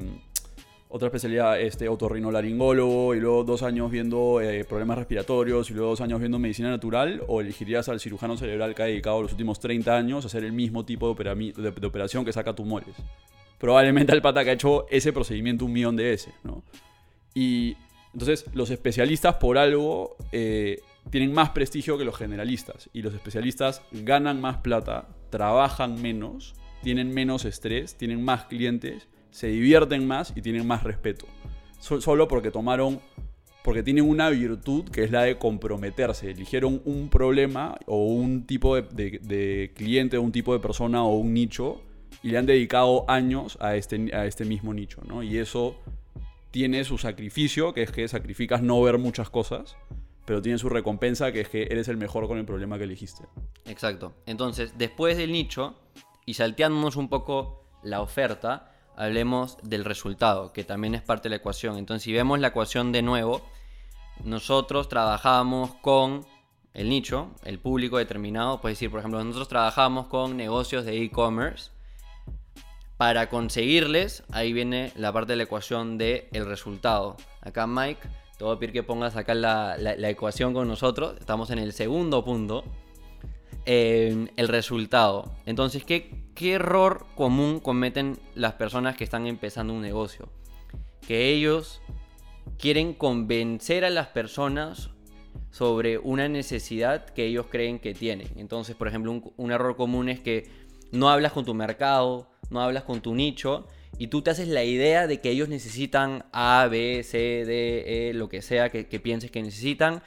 otra 0.88 1.06
especialidad 1.06 1.60
este, 1.60 1.88
otorrinolaringólogo 1.88 3.14
y 3.14 3.20
luego 3.20 3.44
dos 3.44 3.62
años 3.62 3.90
viendo 3.90 4.40
eh, 4.40 4.64
problemas 4.64 4.98
respiratorios 4.98 5.70
y 5.70 5.74
luego 5.74 5.90
dos 5.90 6.00
años 6.00 6.18
viendo 6.18 6.38
medicina 6.38 6.68
natural? 6.68 7.22
¿O 7.28 7.40
elegirías 7.40 7.88
al 7.88 8.00
cirujano 8.00 8.36
cerebral 8.36 8.74
que 8.74 8.82
ha 8.82 8.86
dedicado 8.86 9.22
los 9.22 9.30
últimos 9.30 9.60
30 9.60 9.96
años 9.96 10.24
a 10.24 10.26
hacer 10.26 10.44
el 10.44 10.52
mismo 10.52 10.84
tipo 10.84 11.14
de, 11.14 11.86
operación 11.86 12.24
que 12.24 12.32
saca 12.32 12.54
tumores? 12.54 12.96
Probablemente 13.58 14.12
el 14.12 14.20
pata 14.20 14.42
que 14.42 14.50
ha 14.50 14.54
hecho 14.54 14.86
ese 14.90 15.12
procedimiento 15.12 15.64
un 15.64 15.72
millón 15.72 15.94
de 15.94 16.04
veces, 16.04 16.34
¿no? 16.42 16.62
Y 17.34 17.76
entonces 18.12 18.46
los 18.52 18.70
especialistas 18.70 19.36
por 19.36 19.58
algo 19.58 20.16
eh, 20.32 20.80
tienen 21.08 21.32
más 21.32 21.50
prestigio 21.50 21.96
que 21.96 22.04
los 22.04 22.16
generalistas 22.16 22.90
y 22.92 23.02
los 23.02 23.14
especialistas 23.14 23.82
ganan 23.92 24.40
más 24.40 24.58
plata, 24.58 25.08
trabajan 25.30 26.00
menos, 26.02 26.54
tienen 26.82 27.14
menos 27.14 27.44
estrés, 27.44 27.96
tienen 27.96 28.22
más 28.22 28.44
clientes 28.44 29.08
se 29.30 29.48
divierten 29.48 30.06
más 30.06 30.32
y 30.36 30.42
tienen 30.42 30.66
más 30.66 30.82
respeto. 30.82 31.26
Solo 31.78 32.28
porque 32.28 32.50
tomaron, 32.50 33.00
porque 33.64 33.82
tienen 33.82 34.08
una 34.08 34.28
virtud 34.28 34.84
que 34.90 35.04
es 35.04 35.10
la 35.10 35.22
de 35.22 35.38
comprometerse. 35.38 36.30
Eligieron 36.30 36.82
un 36.84 37.08
problema 37.08 37.78
o 37.86 38.04
un 38.06 38.46
tipo 38.46 38.76
de, 38.80 39.72
cliente, 39.74 40.18
un 40.18 40.32
tipo 40.32 40.52
de 40.52 40.60
persona 40.60 41.04
o 41.04 41.16
un 41.16 41.32
nicho 41.32 41.82
y 42.22 42.30
le 42.30 42.38
han 42.38 42.46
dedicado 42.46 43.08
años 43.08 43.56
a 43.60 43.76
este, 43.76 44.14
a 44.14 44.26
este 44.26 44.44
mismo 44.44 44.74
nicho. 44.74 45.00
¿no? 45.06 45.22
Y 45.22 45.38
eso 45.38 45.76
tiene 46.50 46.84
su 46.84 46.98
sacrificio, 46.98 47.72
que 47.72 47.82
es 47.82 47.92
que 47.92 48.06
sacrificas 48.08 48.62
no 48.62 48.82
ver 48.82 48.98
muchas 48.98 49.30
cosas, 49.30 49.76
pero 50.30 50.40
tiene 50.40 50.58
su 50.58 50.68
recompensa, 50.68 51.32
que 51.32 51.40
es 51.40 51.48
que 51.48 51.64
eres 51.64 51.88
el 51.88 51.96
mejor 51.96 52.28
con 52.28 52.38
el 52.38 52.44
problema 52.44 52.78
que 52.78 52.84
elegiste. 52.84 53.24
Exacto. 53.64 54.12
Entonces, 54.26 54.78
después 54.78 55.16
del 55.16 55.32
nicho, 55.32 55.74
y 56.24 56.34
salteándonos 56.34 56.94
un 56.94 57.08
poco 57.08 57.64
la 57.82 58.00
oferta, 58.00 58.72
hablemos 58.94 59.58
del 59.64 59.84
resultado, 59.84 60.52
que 60.52 60.62
también 60.62 60.94
es 60.94 61.02
parte 61.02 61.24
de 61.24 61.30
la 61.30 61.36
ecuación. 61.38 61.78
Entonces, 61.78 62.04
si 62.04 62.12
vemos 62.12 62.38
la 62.38 62.46
ecuación 62.46 62.92
de 62.92 63.02
nuevo, 63.02 63.44
nosotros 64.22 64.88
trabajamos 64.88 65.74
con 65.82 66.24
el 66.74 66.90
nicho, 66.90 67.32
el 67.42 67.58
público 67.58 67.98
determinado. 67.98 68.60
Puedes 68.60 68.78
decir, 68.78 68.88
por 68.88 69.00
ejemplo, 69.00 69.24
nosotros 69.24 69.48
trabajamos 69.48 70.06
con 70.06 70.36
negocios 70.36 70.84
de 70.84 71.02
e-commerce. 71.02 71.72
Para 72.96 73.28
conseguirles, 73.28 74.22
ahí 74.30 74.52
viene 74.52 74.92
la 74.94 75.12
parte 75.12 75.32
de 75.32 75.38
la 75.38 75.42
ecuación 75.42 75.98
del 75.98 76.28
el 76.30 76.46
resultado. 76.46 77.16
Acá, 77.40 77.66
Mike, 77.66 78.06
te 78.40 78.44
voy 78.44 78.56
a 78.56 78.72
que 78.72 78.82
pongas 78.82 79.16
acá 79.16 79.34
la, 79.34 79.76
la 79.76 80.08
ecuación 80.08 80.54
con 80.54 80.66
nosotros. 80.66 81.14
Estamos 81.20 81.50
en 81.50 81.58
el 81.58 81.74
segundo 81.74 82.24
punto 82.24 82.64
el 83.66 84.48
resultado. 84.48 85.30
Entonces, 85.44 85.84
¿qué, 85.84 86.24
¿qué 86.34 86.54
error 86.54 87.04
común 87.16 87.60
cometen 87.60 88.18
las 88.34 88.54
personas 88.54 88.96
que 88.96 89.04
están 89.04 89.26
empezando 89.26 89.74
un 89.74 89.82
negocio? 89.82 90.30
Que 91.06 91.28
ellos 91.28 91.82
quieren 92.58 92.94
convencer 92.94 93.84
a 93.84 93.90
las 93.90 94.06
personas 94.06 94.88
sobre 95.50 95.98
una 95.98 96.26
necesidad 96.26 97.04
que 97.10 97.26
ellos 97.26 97.44
creen 97.50 97.78
que 97.78 97.92
tienen. 97.92 98.28
Entonces, 98.36 98.74
por 98.74 98.88
ejemplo, 98.88 99.12
un, 99.12 99.34
un, 99.36 99.52
error 99.52 99.76
común 99.76 100.08
es 100.08 100.18
que 100.18 100.48
no 100.92 101.10
hablas 101.10 101.32
con 101.32 101.44
tu 101.44 101.52
mercado, 101.52 102.30
no 102.48 102.62
hablas 102.62 102.84
con 102.84 103.02
tu 103.02 103.14
nicho 103.14 103.66
y 104.00 104.06
tú 104.06 104.22
te 104.22 104.30
haces 104.30 104.48
la 104.48 104.64
idea 104.64 105.06
de 105.06 105.20
que 105.20 105.28
ellos 105.28 105.50
necesitan 105.50 106.24
A, 106.32 106.66
B, 106.70 107.02
C, 107.04 107.44
D, 107.44 108.08
E, 108.08 108.14
lo 108.14 108.30
que 108.30 108.40
sea 108.40 108.70
que, 108.70 108.86
que 108.86 108.98
pienses 108.98 109.30
que 109.30 109.42
necesitan. 109.42 110.02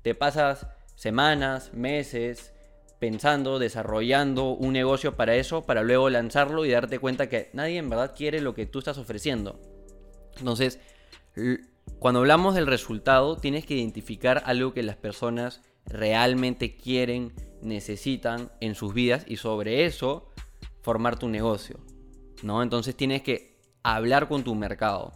Te 0.00 0.14
pasas 0.14 0.66
semanas, 0.94 1.74
meses, 1.74 2.54
pensando, 2.98 3.58
desarrollando 3.58 4.52
un 4.52 4.72
negocio 4.72 5.14
para 5.14 5.36
eso, 5.36 5.66
para 5.66 5.82
luego 5.82 6.08
lanzarlo 6.08 6.64
y 6.64 6.70
darte 6.70 6.98
cuenta 6.98 7.28
que 7.28 7.50
nadie 7.52 7.76
en 7.76 7.90
verdad 7.90 8.14
quiere 8.16 8.40
lo 8.40 8.54
que 8.54 8.64
tú 8.64 8.78
estás 8.78 8.96
ofreciendo. 8.96 9.60
Entonces, 10.38 10.80
cuando 11.98 12.20
hablamos 12.20 12.54
del 12.54 12.66
resultado, 12.66 13.36
tienes 13.36 13.66
que 13.66 13.74
identificar 13.74 14.42
algo 14.46 14.72
que 14.72 14.82
las 14.82 14.96
personas 14.96 15.60
realmente 15.84 16.76
quieren, 16.76 17.34
necesitan 17.60 18.50
en 18.62 18.74
sus 18.74 18.94
vidas 18.94 19.26
y 19.28 19.36
sobre 19.36 19.84
eso 19.84 20.32
formar 20.80 21.18
tu 21.18 21.28
negocio. 21.28 21.78
Entonces 22.44 22.96
tienes 22.96 23.22
que 23.22 23.56
hablar 23.82 24.28
con 24.28 24.44
tu 24.44 24.54
mercado. 24.54 25.12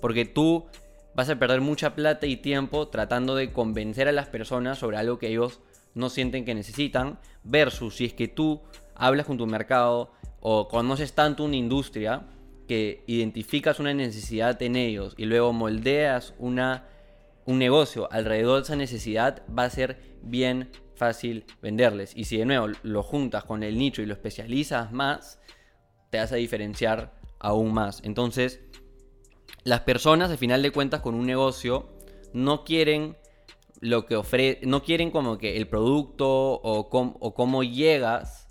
Porque 0.00 0.24
tú 0.24 0.66
vas 1.14 1.28
a 1.28 1.38
perder 1.38 1.60
mucha 1.60 1.94
plata 1.94 2.26
y 2.26 2.36
tiempo 2.36 2.88
tratando 2.88 3.34
de 3.34 3.52
convencer 3.52 4.08
a 4.08 4.12
las 4.12 4.28
personas 4.28 4.78
sobre 4.78 4.96
algo 4.96 5.18
que 5.18 5.28
ellos 5.28 5.60
no 5.94 6.08
sienten 6.08 6.44
que 6.44 6.54
necesitan, 6.54 7.18
versus 7.42 7.96
si 7.96 8.06
es 8.06 8.14
que 8.14 8.28
tú 8.28 8.62
hablas 8.94 9.26
con 9.26 9.36
tu 9.36 9.46
mercado 9.46 10.12
o 10.40 10.68
conoces 10.68 11.12
tanto 11.12 11.44
una 11.44 11.56
industria 11.56 12.26
que 12.68 13.02
identificas 13.06 13.80
una 13.80 13.92
necesidad 13.92 14.60
en 14.62 14.76
ellos 14.76 15.14
y 15.16 15.24
luego 15.24 15.52
moldeas 15.52 16.34
una, 16.38 16.86
un 17.44 17.58
negocio 17.58 18.10
alrededor 18.12 18.58
de 18.58 18.62
esa 18.62 18.76
necesidad, 18.76 19.42
va 19.52 19.64
a 19.64 19.70
ser 19.70 19.98
bien 20.22 20.70
fácil 20.94 21.44
venderles. 21.60 22.12
Y 22.14 22.24
si 22.24 22.36
de 22.36 22.44
nuevo 22.44 22.68
lo 22.82 23.02
juntas 23.02 23.44
con 23.44 23.64
el 23.64 23.76
nicho 23.76 24.02
y 24.02 24.06
lo 24.06 24.14
especializas 24.14 24.92
más, 24.92 25.40
te 26.10 26.18
a 26.18 26.26
diferenciar 26.26 27.14
aún 27.38 27.72
más. 27.72 28.02
Entonces, 28.04 28.60
las 29.64 29.80
personas, 29.80 30.30
al 30.30 30.38
final 30.38 30.62
de 30.62 30.70
cuentas, 30.70 31.00
con 31.00 31.14
un 31.14 31.26
negocio, 31.26 31.88
no 32.32 32.64
quieren 32.64 33.16
lo 33.80 34.06
que 34.06 34.16
ofrece, 34.16 34.66
no 34.66 34.82
quieren 34.82 35.10
como 35.10 35.38
que 35.38 35.56
el 35.56 35.66
producto 35.68 36.28
o, 36.28 36.88
o 36.90 37.34
cómo 37.34 37.62
llegas 37.62 38.48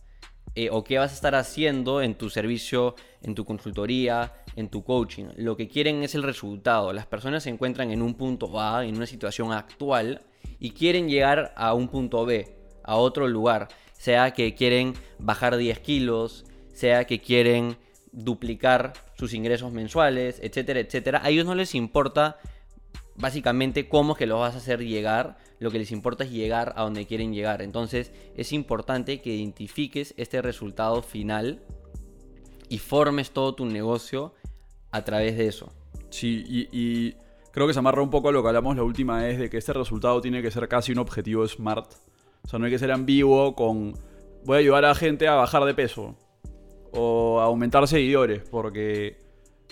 eh, 0.55 0.69
o 0.71 0.83
qué 0.83 0.97
vas 0.97 1.11
a 1.11 1.15
estar 1.15 1.35
haciendo 1.35 2.01
en 2.01 2.15
tu 2.15 2.29
servicio, 2.29 2.95
en 3.21 3.35
tu 3.35 3.45
consultoría, 3.45 4.33
en 4.55 4.69
tu 4.69 4.83
coaching. 4.83 5.27
Lo 5.37 5.55
que 5.55 5.67
quieren 5.67 6.03
es 6.03 6.15
el 6.15 6.23
resultado. 6.23 6.91
Las 6.91 7.05
personas 7.05 7.43
se 7.43 7.49
encuentran 7.49 7.91
en 7.91 8.01
un 8.01 8.15
punto 8.15 8.59
A, 8.59 8.85
en 8.85 8.95
una 8.95 9.05
situación 9.05 9.53
actual, 9.53 10.23
y 10.59 10.71
quieren 10.71 11.07
llegar 11.07 11.53
a 11.55 11.73
un 11.73 11.87
punto 11.87 12.25
B, 12.25 12.57
a 12.83 12.97
otro 12.97 13.27
lugar. 13.27 13.67
Sea 13.93 14.31
que 14.31 14.55
quieren 14.55 14.95
bajar 15.19 15.55
10 15.55 15.79
kilos, 15.79 16.45
sea 16.79 17.05
que 17.05 17.19
quieren 17.19 17.77
duplicar 18.11 18.93
sus 19.15 19.33
ingresos 19.33 19.71
mensuales, 19.71 20.39
etcétera, 20.41 20.79
etcétera. 20.79 21.21
A 21.23 21.29
ellos 21.29 21.45
no 21.45 21.55
les 21.55 21.75
importa 21.75 22.37
básicamente 23.15 23.89
cómo 23.89 24.13
es 24.13 24.17
que 24.17 24.25
lo 24.25 24.39
vas 24.39 24.55
a 24.55 24.59
hacer 24.59 24.83
llegar, 24.83 25.37
lo 25.59 25.71
que 25.71 25.79
les 25.79 25.91
importa 25.91 26.23
es 26.23 26.31
llegar 26.31 26.73
a 26.77 26.83
donde 26.83 27.05
quieren 27.05 27.33
llegar. 27.33 27.61
Entonces 27.61 28.13
es 28.35 28.53
importante 28.53 29.21
que 29.21 29.35
identifiques 29.35 30.13
este 30.17 30.41
resultado 30.41 31.01
final 31.01 31.61
y 32.69 32.77
formes 32.77 33.31
todo 33.31 33.55
tu 33.55 33.65
negocio 33.65 34.33
a 34.91 35.03
través 35.03 35.37
de 35.37 35.47
eso. 35.47 35.73
Sí, 36.09 36.43
y, 36.47 37.13
creo 37.51 37.67
que 37.67 37.73
se 37.73 37.79
amarra 37.79 38.01
un 38.01 38.09
poco 38.09 38.29
a 38.29 38.31
lo 38.31 38.41
que 38.41 38.47
hablamos 38.47 38.75
la 38.77 38.83
última 38.83 39.21
vez 39.21 39.37
de 39.37 39.49
que 39.49 39.57
este 39.57 39.73
resultado 39.73 40.21
tiene 40.21 40.41
que 40.41 40.49
ser 40.49 40.67
casi 40.67 40.93
un 40.93 40.99
objetivo 40.99 41.45
smart. 41.47 41.91
O 42.43 42.47
sea, 42.47 42.57
no 42.57 42.65
hay 42.65 42.71
que 42.71 42.79
ser 42.79 42.91
ambiguo 42.91 43.53
con 43.53 43.93
voy 44.45 44.55
a 44.55 44.59
ayudar 44.59 44.85
a 44.85 44.89
la 44.89 44.95
gente 44.95 45.27
a 45.27 45.33
bajar 45.33 45.65
de 45.65 45.73
peso 45.73 46.15
o 46.93 47.39
aumentar 47.39 47.87
seguidores, 47.87 48.41
porque 48.49 49.17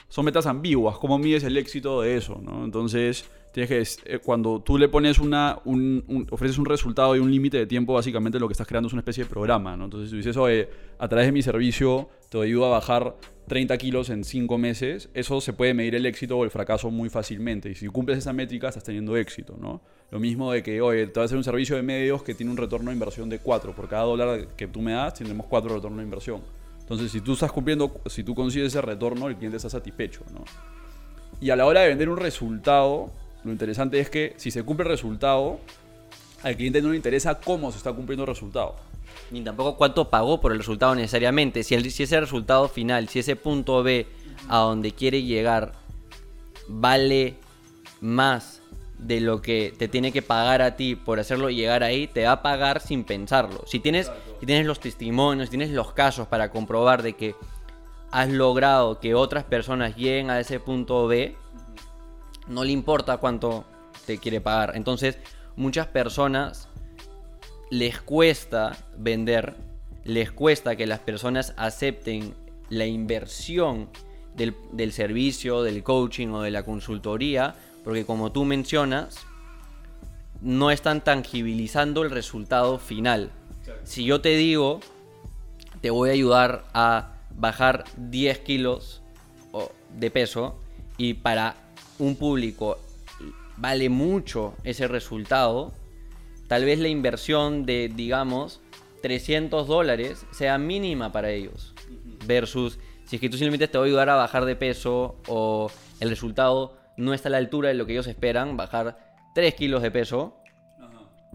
son 0.09 0.25
metas 0.25 0.45
ambiguas. 0.45 0.97
¿Cómo 0.97 1.17
mides 1.17 1.43
el 1.43 1.57
éxito 1.57 2.01
de 2.01 2.17
eso? 2.17 2.39
¿no? 2.41 2.63
Entonces, 2.63 3.29
Tienes 3.57 3.97
que, 4.03 4.13
eh, 4.13 4.19
cuando 4.19 4.61
tú 4.61 4.77
le 4.77 4.87
pones 4.87 5.17
una, 5.17 5.57
un, 5.65 6.27
ofreces 6.29 6.59
un 6.59 6.65
resultado 6.65 7.15
y 7.15 7.19
un 7.19 7.31
límite 7.31 7.57
de 7.57 7.65
tiempo, 7.65 7.93
básicamente 7.93 8.39
lo 8.39 8.47
que 8.47 8.51
estás 8.51 8.67
creando 8.67 8.85
es 8.85 8.93
una 8.93 8.99
especie 8.99 9.23
de 9.23 9.29
programa, 9.31 9.75
¿no? 9.75 9.85
Entonces, 9.85 10.11
si 10.11 10.17
dices, 10.17 10.37
oye, 10.37 10.69
a 10.99 11.07
través 11.07 11.27
de 11.27 11.31
mi 11.31 11.41
servicio 11.41 12.07
te 12.29 12.39
ayudo 12.39 12.67
a 12.67 12.69
bajar 12.69 13.15
30 13.47 13.75
kilos 13.79 14.11
en 14.11 14.23
5 14.25 14.59
meses, 14.59 15.09
eso 15.15 15.41
se 15.41 15.53
puede 15.53 15.73
medir 15.73 15.95
el 15.95 16.05
éxito 16.05 16.37
o 16.37 16.43
el 16.43 16.51
fracaso 16.51 16.91
muy 16.91 17.09
fácilmente. 17.09 17.71
Y 17.71 17.73
si 17.73 17.87
cumples 17.87 18.19
esa 18.19 18.31
métrica, 18.31 18.67
estás 18.67 18.83
teniendo 18.83 19.17
éxito, 19.17 19.57
¿no? 19.59 19.81
Lo 20.11 20.19
mismo 20.19 20.51
de 20.51 20.61
que, 20.61 20.79
oye, 20.79 21.07
te 21.07 21.13
voy 21.13 21.23
a 21.23 21.25
hacer 21.25 21.37
un 21.37 21.43
servicio 21.43 21.77
de 21.77 21.81
medios 21.81 22.21
que 22.21 22.35
tiene 22.35 22.51
un 22.51 22.57
retorno 22.57 22.91
de 22.91 22.93
inversión 22.93 23.27
de 23.27 23.39
4. 23.39 23.73
Por 23.73 23.89
cada 23.89 24.03
dólar 24.03 24.49
que 24.55 24.67
tú 24.67 24.81
me 24.81 24.91
das, 24.91 25.15
tenemos 25.15 25.47
4 25.47 25.73
retornos 25.73 25.97
de 25.97 26.03
inversión. 26.03 26.41
Entonces, 26.87 27.11
si 27.11 27.19
tú 27.19 27.33
estás 27.33 27.51
cumpliendo, 27.51 27.99
si 28.05 28.23
tú 28.23 28.33
consigues 28.33 28.67
ese 28.67 28.81
retorno, 28.81 29.27
el 29.27 29.35
cliente 29.35 29.57
está 29.57 29.69
satisfecho, 29.69 30.21
¿no? 30.33 30.45
Y 31.41 31.49
a 31.49 31.57
la 31.57 31.65
hora 31.65 31.81
de 31.81 31.89
vender 31.89 32.07
un 32.07 32.15
resultado, 32.15 33.11
lo 33.43 33.51
interesante 33.51 33.99
es 33.99 34.09
que 34.09 34.33
si 34.37 34.51
se 34.51 34.63
cumple 34.63 34.85
el 34.85 34.91
resultado, 34.91 35.59
al 36.43 36.55
cliente 36.55 36.81
no 36.81 36.89
le 36.89 36.95
interesa 36.95 37.41
cómo 37.41 37.71
se 37.71 37.77
está 37.77 37.91
cumpliendo 37.91 38.23
el 38.23 38.29
resultado. 38.29 38.75
Ni 39.31 39.41
tampoco 39.41 39.75
cuánto 39.75 40.09
pagó 40.09 40.39
por 40.39 40.53
el 40.53 40.59
resultado 40.59 40.95
necesariamente. 40.95 41.61
Si, 41.63 41.75
el, 41.75 41.91
si 41.91 42.03
ese 42.03 42.21
resultado 42.21 42.69
final, 42.69 43.09
si 43.09 43.19
ese 43.19 43.35
punto 43.35 43.83
B 43.83 44.07
a 44.47 44.59
donde 44.59 44.93
quiere 44.93 45.23
llegar 45.23 45.73
vale 46.69 47.35
más 47.99 48.56
de 48.97 49.21
lo 49.21 49.41
que 49.41 49.73
te 49.77 49.87
tiene 49.87 50.11
que 50.11 50.21
pagar 50.21 50.61
a 50.61 50.75
ti 50.75 50.95
por 50.95 51.19
hacerlo 51.19 51.49
llegar 51.49 51.83
ahí, 51.83 52.07
te 52.07 52.25
va 52.25 52.33
a 52.33 52.41
pagar 52.41 52.81
sin 52.81 53.03
pensarlo. 53.03 53.63
Si 53.67 53.79
tienes, 53.79 54.11
si 54.39 54.45
tienes 54.45 54.65
los 54.65 54.79
testimonios, 54.79 55.47
si 55.47 55.57
tienes 55.57 55.71
los 55.71 55.93
casos 55.93 56.27
para 56.27 56.49
comprobar 56.49 57.03
de 57.03 57.13
que 57.13 57.35
has 58.11 58.29
logrado 58.29 58.99
que 58.99 59.13
otras 59.13 59.43
personas 59.43 59.95
lleguen 59.95 60.29
a 60.29 60.39
ese 60.39 60.59
punto 60.59 61.07
B, 61.07 61.35
no 62.47 62.63
le 62.63 62.71
importa 62.71 63.17
cuánto 63.17 63.65
te 64.05 64.17
quiere 64.17 64.41
pagar. 64.41 64.73
Entonces, 64.75 65.17
muchas 65.55 65.87
personas 65.87 66.69
les 67.69 67.99
cuesta 68.01 68.77
vender, 68.97 69.55
les 70.03 70.31
cuesta 70.31 70.75
que 70.75 70.87
las 70.87 70.99
personas 70.99 71.53
acepten 71.57 72.33
la 72.69 72.85
inversión 72.85 73.89
del, 74.35 74.55
del 74.71 74.91
servicio, 74.93 75.63
del 75.63 75.83
coaching 75.83 76.29
o 76.29 76.41
de 76.41 76.51
la 76.51 76.63
consultoría, 76.63 77.55
porque 77.87 78.03
como 78.03 78.33
tú 78.33 78.43
mencionas, 78.43 79.25
no 80.41 80.71
están 80.71 81.01
tangibilizando 81.01 82.03
el 82.03 82.11
resultado 82.11 82.79
final. 82.79 83.31
Si 83.85 84.03
yo 84.03 84.19
te 84.19 84.35
digo, 84.35 84.81
te 85.79 85.89
voy 85.89 86.09
a 86.09 86.11
ayudar 86.11 86.65
a 86.73 87.13
bajar 87.37 87.85
10 87.95 88.39
kilos 88.39 89.01
de 89.97 90.11
peso 90.11 90.59
y 90.97 91.13
para 91.13 91.55
un 91.97 92.17
público 92.17 92.77
vale 93.55 93.87
mucho 93.87 94.53
ese 94.65 94.89
resultado, 94.89 95.71
tal 96.49 96.65
vez 96.65 96.79
la 96.79 96.89
inversión 96.89 97.65
de, 97.65 97.89
digamos, 97.95 98.59
300 99.01 99.65
dólares 99.65 100.25
sea 100.31 100.57
mínima 100.57 101.13
para 101.13 101.31
ellos. 101.31 101.73
Versus, 102.25 102.79
si 103.05 103.15
es 103.15 103.21
que 103.21 103.29
tú 103.29 103.37
simplemente 103.37 103.69
te 103.69 103.77
voy 103.77 103.87
a 103.87 103.91
ayudar 103.91 104.09
a 104.09 104.15
bajar 104.15 104.43
de 104.43 104.57
peso 104.57 105.15
o 105.29 105.71
el 106.01 106.09
resultado 106.09 106.76
no 106.97 107.13
está 107.13 107.29
a 107.29 107.31
la 107.31 107.37
altura 107.37 107.69
de 107.69 107.75
lo 107.75 107.85
que 107.85 107.93
ellos 107.93 108.07
esperan, 108.07 108.57
bajar 108.57 108.97
3 109.33 109.53
kilos 109.53 109.81
de 109.81 109.91
peso, 109.91 110.37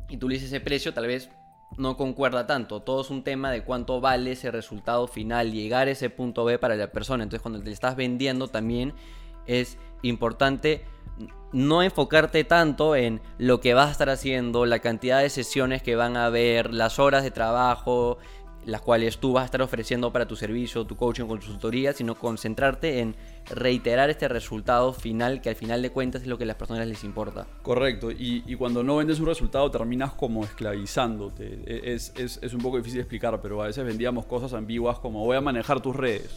y 0.08 0.18
tú 0.18 0.28
le 0.28 0.34
dices 0.34 0.48
ese 0.48 0.60
precio, 0.60 0.92
tal 0.92 1.06
vez 1.06 1.30
no 1.78 1.96
concuerda 1.96 2.46
tanto. 2.46 2.82
Todo 2.82 3.00
es 3.00 3.08
un 3.08 3.24
tema 3.24 3.50
de 3.50 3.64
cuánto 3.64 4.00
vale 4.00 4.32
ese 4.32 4.50
resultado 4.50 5.06
final, 5.06 5.52
llegar 5.52 5.88
a 5.88 5.92
ese 5.92 6.10
punto 6.10 6.44
B 6.44 6.58
para 6.58 6.76
la 6.76 6.92
persona. 6.92 7.22
Entonces, 7.22 7.40
cuando 7.40 7.62
te 7.62 7.70
estás 7.70 7.96
vendiendo, 7.96 8.48
también 8.48 8.92
es 9.46 9.78
importante 10.02 10.84
no 11.52 11.82
enfocarte 11.82 12.44
tanto 12.44 12.96
en 12.96 13.20
lo 13.38 13.60
que 13.60 13.74
vas 13.74 13.88
a 13.88 13.92
estar 13.92 14.10
haciendo, 14.10 14.66
la 14.66 14.80
cantidad 14.80 15.20
de 15.20 15.30
sesiones 15.30 15.82
que 15.82 15.96
van 15.96 16.16
a 16.16 16.26
haber, 16.26 16.72
las 16.72 16.98
horas 16.98 17.22
de 17.22 17.30
trabajo, 17.30 18.18
las 18.64 18.80
cuales 18.80 19.18
tú 19.18 19.32
vas 19.32 19.42
a 19.42 19.44
estar 19.46 19.60
ofreciendo 19.62 20.12
para 20.12 20.26
tu 20.26 20.36
servicio, 20.36 20.84
tu 20.84 20.96
coaching, 20.96 21.24
consultoría, 21.26 21.92
sino 21.92 22.14
concentrarte 22.14 23.00
en 23.00 23.14
reiterar 23.50 24.08
este 24.10 24.28
resultado 24.28 24.92
final 24.92 25.40
que 25.40 25.48
al 25.48 25.56
final 25.56 25.82
de 25.82 25.90
cuentas 25.90 26.22
es 26.22 26.28
lo 26.28 26.38
que 26.38 26.44
a 26.44 26.46
las 26.46 26.56
personas 26.56 26.86
les 26.86 27.02
importa. 27.02 27.46
Correcto, 27.62 28.10
y, 28.10 28.54
cuando 28.56 28.82
no 28.84 28.96
vendes 28.96 29.18
un 29.18 29.26
resultado 29.26 29.68
terminas 29.70 30.12
como 30.12 30.44
esclavizándote. 30.44 31.60
E- 31.66 31.92
Es, 31.94 32.12
es- 32.16 32.38
es 32.42 32.54
un 32.54 32.60
poco 32.60 32.76
difícil 32.76 32.98
de 32.98 33.02
explicar, 33.02 33.40
pero 33.42 33.60
a 33.62 33.66
veces 33.66 33.84
vendíamos 33.84 34.26
cosas 34.26 34.52
ambiguas 34.52 34.98
como 35.00 35.24
voy 35.24 35.36
a 35.36 35.40
manejar 35.40 35.80
tus 35.80 35.96
redes. 35.96 36.30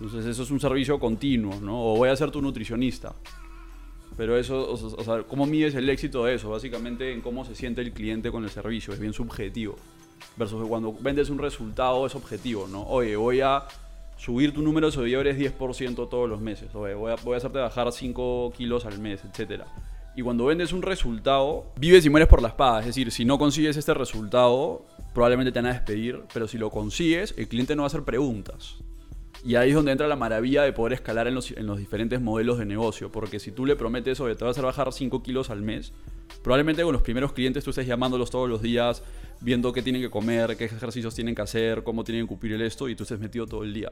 Entonces 0.00 0.26
eso 0.26 0.42
es 0.42 0.50
un 0.50 0.60
servicio 0.60 0.98
continuo, 0.98 1.60
¿no? 1.60 1.92
O 1.92 1.96
voy 1.96 2.08
a 2.08 2.16
ser 2.16 2.30
tu 2.30 2.40
nutricionista. 2.42 3.14
Pero 4.16 4.36
eso, 4.36 4.70
o 4.70 5.02
sea, 5.04 5.22
¿cómo 5.22 5.46
mides 5.46 5.74
el 5.74 5.88
éxito 5.88 6.24
de 6.24 6.34
eso? 6.34 6.50
Básicamente 6.50 7.12
en 7.12 7.22
cómo 7.22 7.44
se 7.44 7.54
siente 7.54 7.80
el 7.80 7.92
cliente 7.92 8.30
con 8.30 8.44
el 8.44 8.50
servicio, 8.50 8.92
es 8.92 9.00
bien 9.00 9.12
subjetivo. 9.14 9.76
Versus 10.36 10.62
que 10.62 10.68
cuando 10.68 10.94
vendes 11.00 11.30
un 11.30 11.38
resultado 11.38 12.06
es 12.06 12.14
objetivo, 12.14 12.66
¿no? 12.68 12.82
Oye, 12.82 13.16
voy 13.16 13.40
a 13.40 13.64
subir 14.16 14.54
tu 14.54 14.62
número 14.62 14.86
de 14.86 14.92
seguidores 14.92 15.38
10% 15.38 16.08
todos 16.08 16.28
los 16.28 16.40
meses. 16.40 16.74
Oye, 16.74 16.94
voy 16.94 17.12
a, 17.12 17.16
voy 17.16 17.34
a 17.34 17.36
hacerte 17.38 17.58
bajar 17.58 17.90
5 17.90 18.52
kilos 18.56 18.86
al 18.86 18.98
mes, 18.98 19.20
etc. 19.24 19.62
Y 20.14 20.22
cuando 20.22 20.44
vendes 20.44 20.72
un 20.72 20.82
resultado, 20.82 21.66
vives 21.76 22.04
y 22.04 22.10
mueres 22.10 22.28
por 22.28 22.42
la 22.42 22.48
espada. 22.48 22.80
Es 22.80 22.86
decir, 22.86 23.10
si 23.10 23.24
no 23.24 23.38
consigues 23.38 23.76
este 23.76 23.94
resultado, 23.94 24.84
probablemente 25.14 25.52
te 25.52 25.58
van 25.58 25.70
a 25.70 25.72
despedir. 25.74 26.22
Pero 26.32 26.46
si 26.46 26.58
lo 26.58 26.70
consigues, 26.70 27.34
el 27.36 27.48
cliente 27.48 27.74
no 27.74 27.82
va 27.82 27.86
a 27.86 27.88
hacer 27.88 28.04
preguntas. 28.04 28.76
Y 29.44 29.56
ahí 29.56 29.70
es 29.70 29.74
donde 29.74 29.90
entra 29.90 30.06
la 30.06 30.14
maravilla 30.14 30.62
de 30.62 30.72
poder 30.72 30.92
escalar 30.92 31.26
en 31.26 31.34
los, 31.34 31.50
en 31.50 31.66
los 31.66 31.78
diferentes 31.78 32.20
modelos 32.20 32.58
de 32.58 32.64
negocio. 32.64 33.10
Porque 33.10 33.40
si 33.40 33.50
tú 33.50 33.66
le 33.66 33.74
prometes, 33.74 34.20
oye, 34.20 34.36
te 34.36 34.44
vas 34.44 34.56
a 34.56 34.62
bajar 34.62 34.92
5 34.92 35.22
kilos 35.22 35.50
al 35.50 35.62
mes, 35.62 35.92
probablemente 36.42 36.82
con 36.82 36.92
los 36.92 37.02
primeros 37.02 37.32
clientes 37.32 37.64
tú 37.64 37.70
estés 37.70 37.86
llamándolos 37.86 38.30
todos 38.30 38.48
los 38.48 38.62
días, 38.62 39.02
viendo 39.40 39.72
qué 39.72 39.82
tienen 39.82 40.00
que 40.00 40.10
comer, 40.10 40.56
qué 40.56 40.66
ejercicios 40.66 41.14
tienen 41.14 41.34
que 41.34 41.42
hacer, 41.42 41.82
cómo 41.82 42.04
tienen 42.04 42.24
que 42.24 42.28
cumplir 42.28 42.52
el 42.52 42.62
esto, 42.62 42.88
y 42.88 42.94
tú 42.94 43.02
estés 43.02 43.18
metido 43.18 43.46
todo 43.46 43.64
el 43.64 43.74
día. 43.74 43.90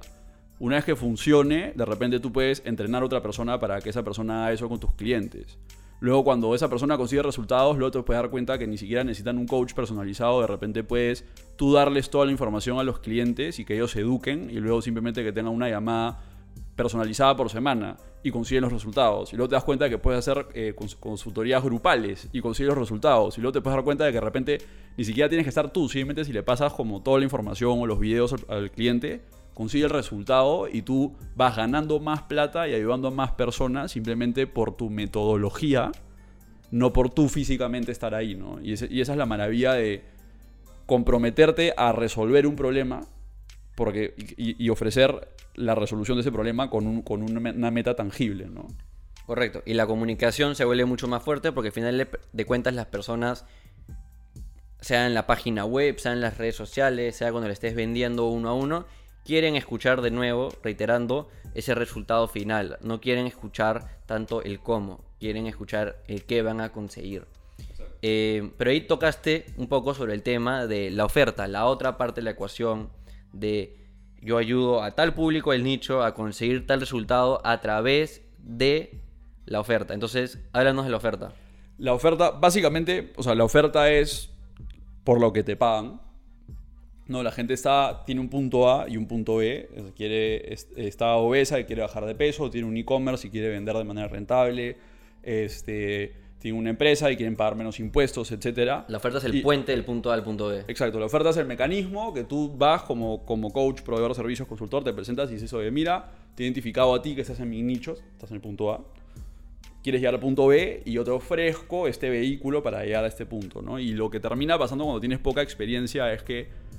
Una 0.60 0.76
vez 0.76 0.84
que 0.84 0.94
funcione, 0.94 1.72
de 1.74 1.84
repente 1.84 2.20
tú 2.20 2.32
puedes 2.32 2.62
entrenar 2.64 3.02
a 3.02 3.06
otra 3.06 3.22
persona 3.22 3.58
para 3.58 3.80
que 3.80 3.90
esa 3.90 4.04
persona 4.04 4.44
haga 4.44 4.52
eso 4.52 4.68
con 4.68 4.78
tus 4.78 4.92
clientes. 4.92 5.58
Luego, 6.00 6.24
cuando 6.24 6.54
esa 6.54 6.68
persona 6.68 6.96
consigue 6.96 7.22
resultados, 7.22 7.76
luego 7.76 7.90
te 7.90 8.02
puedes 8.02 8.22
dar 8.22 8.30
cuenta 8.30 8.58
que 8.58 8.66
ni 8.66 8.78
siquiera 8.78 9.04
necesitan 9.04 9.36
un 9.36 9.46
coach 9.46 9.74
personalizado. 9.74 10.40
De 10.40 10.46
repente 10.46 10.82
puedes 10.82 11.24
tú 11.56 11.74
darles 11.74 12.08
toda 12.08 12.24
la 12.24 12.32
información 12.32 12.78
a 12.78 12.82
los 12.82 13.00
clientes 13.00 13.58
y 13.58 13.66
que 13.66 13.74
ellos 13.74 13.94
eduquen 13.96 14.48
y 14.50 14.54
luego 14.54 14.80
simplemente 14.80 15.22
que 15.22 15.32
tengan 15.32 15.52
una 15.52 15.68
llamada 15.68 16.18
personalizada 16.74 17.36
por 17.36 17.50
semana 17.50 17.98
y 18.22 18.30
consiguen 18.30 18.62
los 18.62 18.72
resultados. 18.72 19.34
Y 19.34 19.36
luego 19.36 19.50
te 19.50 19.54
das 19.56 19.64
cuenta 19.64 19.84
de 19.84 19.90
que 19.90 19.98
puedes 19.98 20.26
hacer 20.26 20.46
eh, 20.54 20.74
cons- 20.74 20.96
consultorías 20.98 21.62
grupales 21.62 22.28
y 22.32 22.40
consigues 22.40 22.70
los 22.70 22.78
resultados. 22.78 23.36
Y 23.36 23.42
luego 23.42 23.52
te 23.52 23.60
puedes 23.60 23.76
dar 23.76 23.84
cuenta 23.84 24.04
de 24.06 24.10
que 24.12 24.16
de 24.16 24.20
repente 24.22 24.58
ni 24.96 25.04
siquiera 25.04 25.28
tienes 25.28 25.44
que 25.44 25.50
estar 25.50 25.70
tú, 25.70 25.88
simplemente 25.90 26.24
si 26.24 26.32
le 26.32 26.42
pasas 26.42 26.72
como 26.72 27.02
toda 27.02 27.18
la 27.18 27.24
información 27.24 27.78
o 27.78 27.86
los 27.86 28.00
videos 28.00 28.34
al 28.48 28.70
cliente, 28.70 29.20
consigue 29.60 29.84
el 29.84 29.90
resultado 29.90 30.68
y 30.72 30.80
tú 30.80 31.14
vas 31.36 31.54
ganando 31.54 32.00
más 32.00 32.22
plata 32.22 32.66
y 32.66 32.72
ayudando 32.72 33.08
a 33.08 33.10
más 33.10 33.32
personas 33.32 33.92
simplemente 33.92 34.46
por 34.46 34.74
tu 34.74 34.88
metodología, 34.88 35.92
no 36.70 36.94
por 36.94 37.10
tú 37.10 37.28
físicamente 37.28 37.92
estar 37.92 38.14
ahí, 38.14 38.34
¿no? 38.34 38.58
Y, 38.62 38.72
esa 38.72 38.86
es 38.86 39.18
la 39.18 39.26
maravilla 39.26 39.74
de 39.74 40.02
comprometerte 40.86 41.74
a 41.76 41.92
resolver 41.92 42.46
un 42.46 42.56
problema 42.56 43.02
porque, 43.74 44.14
y, 44.38 44.66
ofrecer 44.70 45.28
la 45.56 45.74
resolución 45.74 46.16
de 46.16 46.22
ese 46.22 46.32
problema 46.32 46.70
con, 46.70 46.86
un- 46.86 47.02
con 47.02 47.22
una 47.22 47.38
me- 47.38 47.50
una 47.52 47.70
meta 47.70 47.94
tangible, 47.94 48.46
¿no? 48.46 48.66
Correcto. 49.26 49.62
Y 49.66 49.74
la 49.74 49.86
comunicación 49.86 50.54
se 50.56 50.64
vuelve 50.64 50.86
mucho 50.86 51.06
más 51.06 51.22
fuerte 51.22 51.52
porque 51.52 51.68
al 51.68 51.74
final 51.74 52.08
de 52.32 52.44
cuentas 52.46 52.72
las 52.72 52.86
personas, 52.86 53.44
sea 54.80 55.06
en 55.06 55.12
la 55.12 55.26
página 55.26 55.66
web, 55.66 55.98
sea 55.98 56.12
en 56.14 56.22
las 56.22 56.38
redes 56.38 56.56
sociales, 56.56 57.14
sea 57.14 57.30
cuando 57.30 57.48
le 57.48 57.52
estés 57.52 57.74
vendiendo 57.74 58.26
uno 58.28 58.48
a 58.48 58.54
uno, 58.54 58.86
quieren 59.30 59.54
escuchar 59.54 60.02
de 60.02 60.10
nuevo, 60.10 60.48
reiterando, 60.60 61.28
ese 61.54 61.76
resultado 61.76 62.26
final. 62.26 62.78
No 62.82 63.00
quieren 63.00 63.28
escuchar 63.28 64.02
tanto 64.04 64.42
el 64.42 64.58
cómo, 64.58 65.04
quieren 65.20 65.46
escuchar 65.46 66.02
el 66.08 66.24
qué 66.24 66.42
van 66.42 66.60
a 66.60 66.72
conseguir. 66.72 67.28
Eh, 68.02 68.50
pero 68.58 68.72
ahí 68.72 68.80
tocaste 68.80 69.46
un 69.56 69.68
poco 69.68 69.94
sobre 69.94 70.14
el 70.14 70.24
tema 70.24 70.66
de 70.66 70.90
la 70.90 71.04
oferta, 71.04 71.46
la 71.46 71.66
otra 71.66 71.96
parte 71.96 72.20
de 72.20 72.24
la 72.24 72.32
ecuación 72.32 72.90
de 73.32 73.76
yo 74.20 74.36
ayudo 74.36 74.82
a 74.82 74.96
tal 74.96 75.14
público, 75.14 75.52
el 75.52 75.62
nicho, 75.62 76.02
a 76.02 76.12
conseguir 76.12 76.66
tal 76.66 76.80
resultado 76.80 77.40
a 77.44 77.60
través 77.60 78.22
de 78.38 78.98
la 79.46 79.60
oferta. 79.60 79.94
Entonces, 79.94 80.40
háblanos 80.52 80.86
de 80.86 80.90
la 80.90 80.96
oferta. 80.96 81.34
La 81.78 81.92
oferta, 81.92 82.32
básicamente, 82.32 83.12
o 83.14 83.22
sea, 83.22 83.36
la 83.36 83.44
oferta 83.44 83.92
es 83.92 84.30
por 85.04 85.20
lo 85.20 85.32
que 85.32 85.44
te 85.44 85.54
pagan. 85.54 86.00
No, 87.10 87.24
la 87.24 87.32
gente 87.32 87.54
está, 87.54 88.04
tiene 88.06 88.20
un 88.20 88.28
punto 88.28 88.70
A 88.70 88.88
y 88.88 88.96
un 88.96 89.06
punto 89.08 89.36
B. 89.38 89.68
Quiere, 89.96 90.52
es- 90.52 90.68
está 90.76 91.16
obesa 91.16 91.58
y 91.58 91.64
quiere 91.64 91.82
bajar 91.82 92.06
de 92.06 92.14
peso, 92.14 92.48
tiene 92.50 92.68
un 92.68 92.76
e-commerce 92.76 93.26
y 93.26 93.30
quiere 93.30 93.48
vender 93.48 93.76
de 93.76 93.82
manera 93.82 94.06
rentable. 94.06 94.76
Este, 95.24 96.14
tiene 96.38 96.56
una 96.56 96.70
empresa 96.70 97.10
y 97.10 97.16
quieren 97.16 97.34
pagar 97.34 97.56
menos 97.56 97.80
impuestos, 97.80 98.30
etcétera. 98.30 98.84
La 98.86 98.98
oferta 98.98 99.18
es 99.18 99.24
el 99.24 99.34
Y- 99.34 99.40
puente 99.42 99.72
del 99.72 99.84
punto 99.84 100.12
A 100.12 100.14
al 100.14 100.22
punto 100.22 100.48
B. 100.50 100.62
Exacto, 100.68 101.00
la 101.00 101.06
oferta 101.06 101.30
es 101.30 101.36
el 101.36 101.46
mecanismo 101.46 102.14
que 102.14 102.22
tú 102.22 102.54
vas 102.56 102.82
como, 102.84 103.24
como 103.26 103.50
coach, 103.50 103.82
proveedor 103.82 104.12
de 104.12 104.14
servicios, 104.14 104.46
consultor, 104.46 104.84
te 104.84 104.92
presentas 104.92 105.28
y 105.30 105.34
dices, 105.34 105.52
oye, 105.52 105.72
mira, 105.72 106.12
te 106.36 106.44
he 106.44 106.46
identificado 106.46 106.94
a 106.94 107.02
ti 107.02 107.16
que 107.16 107.22
estás 107.22 107.40
en 107.40 107.50
mi 107.50 107.60
nicho, 107.62 107.96
estás 108.12 108.30
en 108.30 108.36
el 108.36 108.40
punto 108.40 108.70
A, 108.72 108.84
quieres 109.82 110.00
llegar 110.00 110.14
al 110.14 110.20
punto 110.20 110.46
B 110.46 110.82
y 110.84 110.92
yo 110.92 111.02
te 111.02 111.10
ofrezco 111.10 111.88
este 111.88 112.08
vehículo 112.08 112.62
para 112.62 112.84
llegar 112.84 113.02
a 113.02 113.08
este 113.08 113.26
punto, 113.26 113.62
¿no? 113.62 113.80
Y 113.80 113.94
lo 113.94 114.08
que 114.10 114.20
termina 114.20 114.56
pasando 114.58 114.84
cuando 114.84 115.00
tienes 115.00 115.18
poca 115.18 115.42
experiencia 115.42 116.12
es 116.12 116.22
que 116.22 116.70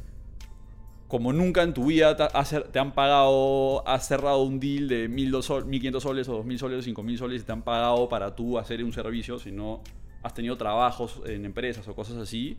como 1.11 1.33
nunca 1.33 1.61
en 1.61 1.73
tu 1.73 1.87
vida 1.87 2.15
te, 2.15 2.79
han 2.79 2.93
pagado, 2.93 3.85
has 3.85 4.07
cerrado 4.07 4.43
un 4.43 4.61
deal 4.61 4.87
de 4.87 5.09
1.200 5.09 5.41
sol- 5.41 5.67
1.500 5.67 5.99
soles 5.99 6.29
o 6.29 6.41
2.000 6.41 6.57
soles 6.57 6.87
o 6.87 6.89
5.000 6.89 7.17
soles 7.17 7.41
y 7.41 7.45
te 7.45 7.51
han 7.51 7.63
pagado 7.63 8.07
para 8.07 8.33
tú 8.33 8.57
hacer 8.57 8.81
un 8.81 8.93
servicio, 8.93 9.37
si 9.37 9.51
no 9.51 9.81
has 10.23 10.33
tenido 10.33 10.55
trabajos 10.55 11.21
en 11.25 11.43
empresas 11.43 11.85
o 11.89 11.95
cosas 11.95 12.15
así, 12.15 12.57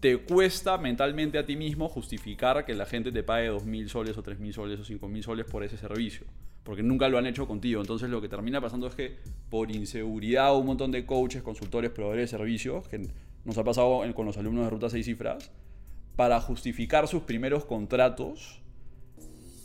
te 0.00 0.16
cuesta 0.16 0.78
mentalmente 0.78 1.36
a 1.36 1.44
ti 1.44 1.54
mismo 1.54 1.90
justificar 1.90 2.64
que 2.64 2.72
la 2.72 2.86
gente 2.86 3.12
te 3.12 3.22
pague 3.22 3.50
2.000 3.52 3.88
soles 3.88 4.16
o 4.16 4.22
3.000 4.22 4.52
soles 4.52 4.80
o 4.80 4.82
5.000 4.82 5.22
soles 5.22 5.44
por 5.44 5.62
ese 5.62 5.76
servicio. 5.76 6.24
Porque 6.64 6.82
nunca 6.82 7.10
lo 7.10 7.18
han 7.18 7.26
hecho 7.26 7.46
contigo. 7.46 7.82
Entonces 7.82 8.08
lo 8.08 8.22
que 8.22 8.30
termina 8.30 8.58
pasando 8.58 8.86
es 8.86 8.94
que 8.94 9.18
por 9.50 9.70
inseguridad 9.70 10.56
un 10.56 10.64
montón 10.64 10.92
de 10.92 11.04
coaches, 11.04 11.42
consultores, 11.42 11.90
proveedores 11.90 12.30
de 12.30 12.38
servicios, 12.38 12.88
que 12.88 13.06
nos 13.44 13.58
ha 13.58 13.64
pasado 13.64 14.00
con 14.14 14.24
los 14.24 14.38
alumnos 14.38 14.64
de 14.64 14.70
Ruta 14.70 14.88
6 14.88 15.04
Cifras, 15.04 15.52
para 16.16 16.40
justificar 16.40 17.06
sus 17.06 17.22
primeros 17.22 17.64
contratos, 17.64 18.62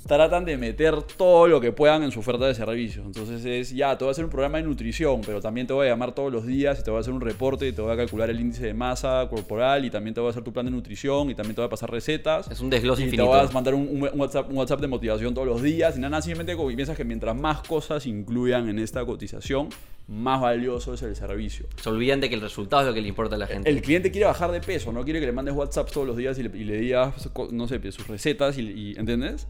tratan 0.08 0.46
de 0.46 0.58
meter 0.58 1.02
todo 1.04 1.48
lo 1.48 1.62
que 1.62 1.72
puedan 1.72 2.04
en 2.04 2.12
su 2.12 2.20
oferta 2.22 2.46
de 2.48 2.56
servicios. 2.56 3.06
Entonces 3.06 3.46
es, 3.46 3.70
ya, 3.76 3.98
te 3.98 4.04
voy 4.04 4.10
a 4.10 4.12
hacer 4.12 4.24
un 4.26 4.32
programa 4.32 4.58
de 4.58 4.64
nutrición, 4.64 5.22
pero 5.26 5.40
también 5.42 5.68
te 5.68 5.74
voy 5.74 5.88
a 5.88 5.92
llamar 5.92 6.14
todos 6.16 6.32
los 6.32 6.46
días 6.46 6.80
y 6.80 6.84
te 6.84 6.90
voy 6.92 6.98
a 6.98 7.02
hacer 7.02 7.14
un 7.14 7.22
reporte 7.22 7.68
y 7.68 7.72
te 7.72 7.82
voy 7.82 7.92
a 7.94 7.98
calcular 7.98 8.30
el 8.30 8.40
índice 8.40 8.66
de 8.66 8.74
masa 8.74 9.28
corporal 9.30 9.86
y 9.86 9.90
también 9.90 10.14
te 10.14 10.20
voy 10.20 10.28
a 10.28 10.32
hacer 10.32 10.44
tu 10.44 10.52
plan 10.52 10.66
de 10.66 10.72
nutrición 10.72 11.30
y 11.30 11.36
también 11.36 11.56
te 11.56 11.62
voy 11.62 11.68
a 11.68 11.70
pasar 11.70 11.92
recetas. 11.92 12.50
Es 12.50 12.60
un 12.62 12.70
desglose 12.70 13.02
y 13.02 13.06
infinito. 13.06 13.24
te 13.32 13.38
voy 13.38 13.48
a 13.48 13.52
mandar 13.52 13.74
un, 13.76 13.88
un- 13.90 14.10
un 14.12 14.20
WhatsApp, 14.20 14.50
un 14.50 14.58
WhatsApp 14.58 14.82
de 14.82 14.88
motivación 14.88 15.34
todos 15.34 15.48
los 15.48 15.62
días 15.62 15.96
y 15.98 16.00
nada, 16.00 16.22
simplemente 16.22 16.56
piensas 16.76 16.98
que 16.98 17.04
mientras 17.06 17.36
más 17.36 17.62
cosas 17.62 18.06
incluyan 18.06 18.70
en 18.70 18.80
esta 18.80 19.06
cotización, 19.06 19.70
más 20.08 20.42
valioso 20.42 20.94
es 20.96 21.02
el 21.04 21.16
servicio. 21.16 21.68
Se 21.82 21.90
olvidan 21.90 22.20
de 22.20 22.28
que 22.28 22.36
el 22.36 22.42
resultado 22.42 22.82
es 22.82 22.88
lo 22.90 22.94
que 22.94 23.02
le 23.02 23.08
importa 23.08 23.36
a 23.36 23.38
la 23.38 23.48
gente. 23.48 23.70
El 23.70 23.82
cliente 23.82 24.12
quiere 24.12 24.26
bajar 24.26 24.52
de 24.52 24.60
peso, 24.62 24.92
no 24.92 25.04
quiere 25.04 25.20
que 25.20 25.26
le 25.28 25.32
mandes 25.32 25.54
WhatsApp 25.54 25.90
todos 25.92 26.06
los 26.08 26.18
días 26.18 26.38
y 26.40 26.44
le, 26.44 26.58
y 26.58 26.64
le 26.64 26.78
digas, 26.78 27.30
no 27.52 27.68
sé, 27.68 27.80
sus 27.92 28.08
recetas 28.08 28.58
y, 28.58 28.62
y- 28.62 28.96
¿entiendes? 28.98 29.48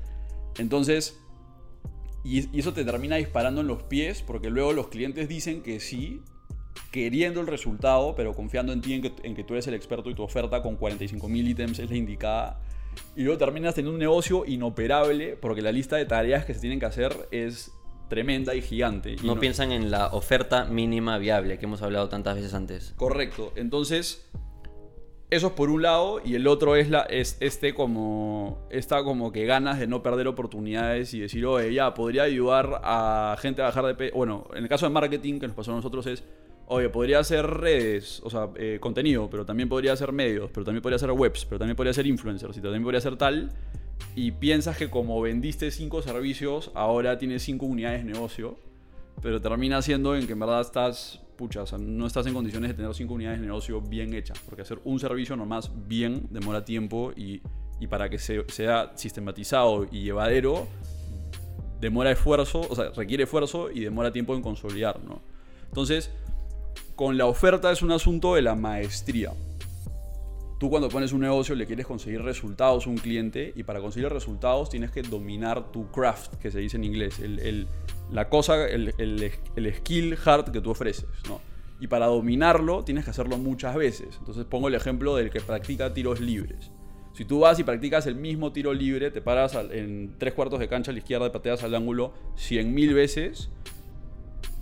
Entonces, 0.58 1.18
Y, 2.24 2.58
eso 2.58 2.74
te 2.74 2.86
termina 2.86 3.16
disparando 3.16 3.62
en 3.62 3.68
los 3.68 3.84
pies 3.84 4.22
porque 4.22 4.50
luego 4.50 4.74
los 4.74 4.90
clientes 4.90 5.28
dicen 5.28 5.64
que 5.64 5.80
sí, 5.80 6.22
queriendo 6.92 7.42
el 7.42 7.48
resultado, 7.48 8.14
pero 8.16 8.34
confiando 8.34 8.74
en 8.74 8.82
ti, 8.82 8.94
en 8.94 9.02
que, 9.02 9.14
en 9.24 9.36
que 9.36 9.44
tú 9.44 9.54
eres 9.54 9.68
el 9.68 9.74
experto 9.74 10.10
y 10.10 10.14
tu 10.14 10.24
oferta 10.24 10.62
con 10.62 10.78
45.000 10.78 11.48
ítems 11.50 11.80
es 11.80 11.90
la 11.90 11.98
indicada. 11.98 12.60
Y 13.16 13.24
luego 13.24 13.38
terminas 13.38 13.74
teniendo 13.74 13.94
un 13.94 14.00
negocio 14.00 14.46
inoperable 14.46 15.36
porque 15.36 15.62
la 15.62 15.72
lista 15.72 15.96
de 15.96 16.06
tareas 16.06 16.46
que 16.46 16.54
se 16.54 16.60
tienen 16.60 16.80
que 16.80 16.86
hacer 16.86 17.16
es 17.32 17.72
tremenda 18.10 18.54
y 18.56 18.62
gigante. 18.62 19.14
Y 19.14 19.26
No, 19.26 19.40
piensan 19.40 19.72
en 19.72 19.90
la 19.90 20.08
oferta 20.08 20.66
mínima 20.66 21.18
viable 21.18 21.58
que 21.58 21.66
hemos 21.66 21.82
hablado 21.82 22.10
tantas 22.10 22.36
veces 22.36 22.54
antes. 22.54 22.94
Correcto. 22.98 23.54
Entonces, 23.56 24.30
eso 25.32 25.48
es 25.48 25.54
por 25.54 25.70
un 25.70 25.82
lado. 25.82 26.22
Y 26.24 26.36
el 26.36 26.46
otro 26.46 26.76
es, 26.76 26.90
la, 26.90 27.02
es 27.02 27.38
este 27.40 27.74
como. 27.74 28.60
Esta 28.70 29.04
como 29.04 29.32
que 29.32 29.46
ganas 29.46 29.80
de 29.80 29.88
no 29.88 30.04
perder 30.04 30.28
oportunidades 30.28 31.14
y 31.14 31.22
decir, 31.22 31.46
oye, 31.46 31.74
ya, 31.74 31.94
podría 31.94 32.24
ayudar 32.24 32.82
a 32.84 33.36
gente 33.40 33.62
a 33.62 33.66
bajar 33.66 33.86
de 33.86 33.96
peso. 33.96 34.16
Bueno, 34.16 34.48
en 34.54 34.64
el 34.64 34.70
caso 34.70 34.86
de 34.86 34.92
marketing 34.92 35.40
que 35.40 35.48
nos 35.48 35.56
pasó 35.56 35.72
a 35.72 35.76
nosotros 35.76 36.06
es. 36.06 36.24
Oye, 36.68 36.88
podría 36.88 37.20
hacer 37.20 37.46
redes, 37.46 38.22
o 38.24 38.30
sea, 38.30 38.48
eh, 38.56 38.78
contenido, 38.80 39.30
pero 39.30 39.46
también 39.46 39.68
podría 39.68 39.92
hacer 39.92 40.14
medios, 40.14 40.50
pero 40.54 40.64
también 40.64 40.82
podría 40.82 40.96
hacer 40.96 41.12
webs, 41.12 41.44
pero 41.44 41.60
también 41.60 41.76
podría 41.76 41.94
ser 41.94 42.08
influencers 42.08 42.56
y 42.56 42.62
también 42.62 42.82
podría 42.82 43.02
ser 43.02 43.18
tal. 43.18 43.52
Y 44.16 44.32
piensas 44.32 44.78
que 44.78 44.90
como 44.90 45.20
vendiste 45.20 45.70
cinco 45.72 46.02
servicios, 46.02 46.72
ahora 46.74 47.18
tienes 47.18 47.44
cinco 47.44 47.66
unidades 47.66 48.06
de 48.06 48.14
negocio, 48.14 48.58
pero 49.22 49.40
termina 49.42 49.82
siendo 49.82 50.16
en 50.16 50.26
que 50.26 50.34
en 50.34 50.40
verdad 50.40 50.62
estás, 50.62 51.20
pucha, 51.38 51.62
o 51.64 51.66
sea, 51.66 51.78
no 51.78 52.08
estás 52.08 52.26
en 52.28 52.34
condiciones 52.34 52.70
de 52.70 52.74
tener 52.76 52.94
cinco 52.94 53.14
unidades 53.14 53.40
de 53.40 53.46
negocio 53.48 53.82
bien 53.82 54.14
hechas, 54.14 54.40
porque 54.46 54.62
hacer 54.64 54.80
un 54.84 55.00
servicio 55.00 55.36
nomás 55.36 55.72
bien 55.88 56.28
demora 56.30 56.64
tiempo 56.66 57.12
y, 57.16 57.42
y 57.80 57.88
para 57.88 58.10
que 58.10 58.18
se- 58.18 58.46
sea 58.50 58.92
sistematizado 58.96 59.86
y 59.92 60.02
llevadero, 60.04 60.68
demora 61.80 62.12
esfuerzo, 62.12 62.62
o 62.70 62.76
sea, 62.76 62.90
requiere 62.96 63.24
esfuerzo 63.24 63.72
y 63.72 63.82
demora 63.82 64.12
tiempo 64.12 64.36
en 64.36 64.42
consolidar, 64.42 65.00
¿no? 65.04 65.22
Entonces, 65.68 66.12
con 66.96 67.18
la 67.18 67.26
oferta 67.26 67.72
es 67.72 67.82
un 67.82 67.92
asunto 67.92 68.36
de 68.36 68.42
la 68.44 68.56
maestría. 68.56 69.32
Tú 70.62 70.70
cuando 70.70 70.90
pones 70.90 71.12
un 71.12 71.22
negocio 71.22 71.56
le 71.56 71.66
quieres 71.66 71.88
conseguir 71.88 72.22
resultados 72.22 72.86
a 72.86 72.90
un 72.92 72.98
cliente 72.98 73.52
y 73.56 73.64
para 73.64 73.80
conseguir 73.80 74.10
resultados 74.10 74.70
tienes 74.70 74.92
que 74.92 75.02
dominar 75.02 75.72
tu 75.72 75.90
craft, 75.90 76.36
que 76.36 76.52
se 76.52 76.60
dice 76.60 76.78
en 76.78 76.84
inglés, 76.84 77.18
el, 77.20 77.68
la 78.12 78.30
cosa, 78.30 78.68
el, 78.68 78.94
skill 79.78 80.16
hard 80.24 80.52
que 80.52 80.62
tú 80.62 80.70
ofreces. 80.70 81.08
Y 81.80 81.88
para 81.88 82.06
dominarlo 82.06 82.84
tienes 82.84 83.06
que 83.06 83.10
hacerlo 83.10 83.40
muchas 83.40 83.74
veces. 83.74 84.18
Entonces 84.20 84.46
pongo 84.46 84.68
el 84.68 84.76
ejemplo 84.76 85.16
del 85.16 85.32
que 85.32 85.42
practica 85.42 85.96
tiros 85.96 86.20
libres. 86.20 86.70
Si 87.14 87.26
tú 87.26 87.40
vas 87.40 87.58
y 87.58 87.64
practicas 87.64 88.06
el 88.06 88.14
mismo 88.14 88.52
tiro 88.52 88.72
libre, 88.72 89.10
te 89.10 89.20
paras 89.24 89.56
en 89.72 90.14
tres 90.20 90.36
cuartos 90.36 90.60
de 90.60 90.68
cancha 90.68 90.92
a 90.92 90.94
la 90.94 91.00
izquierda 91.00 91.26
y 91.26 91.32
pateas 91.32 91.64
al 91.64 91.74
ángulo 91.74 92.14
100.000 92.36 92.94
veces, 92.94 93.50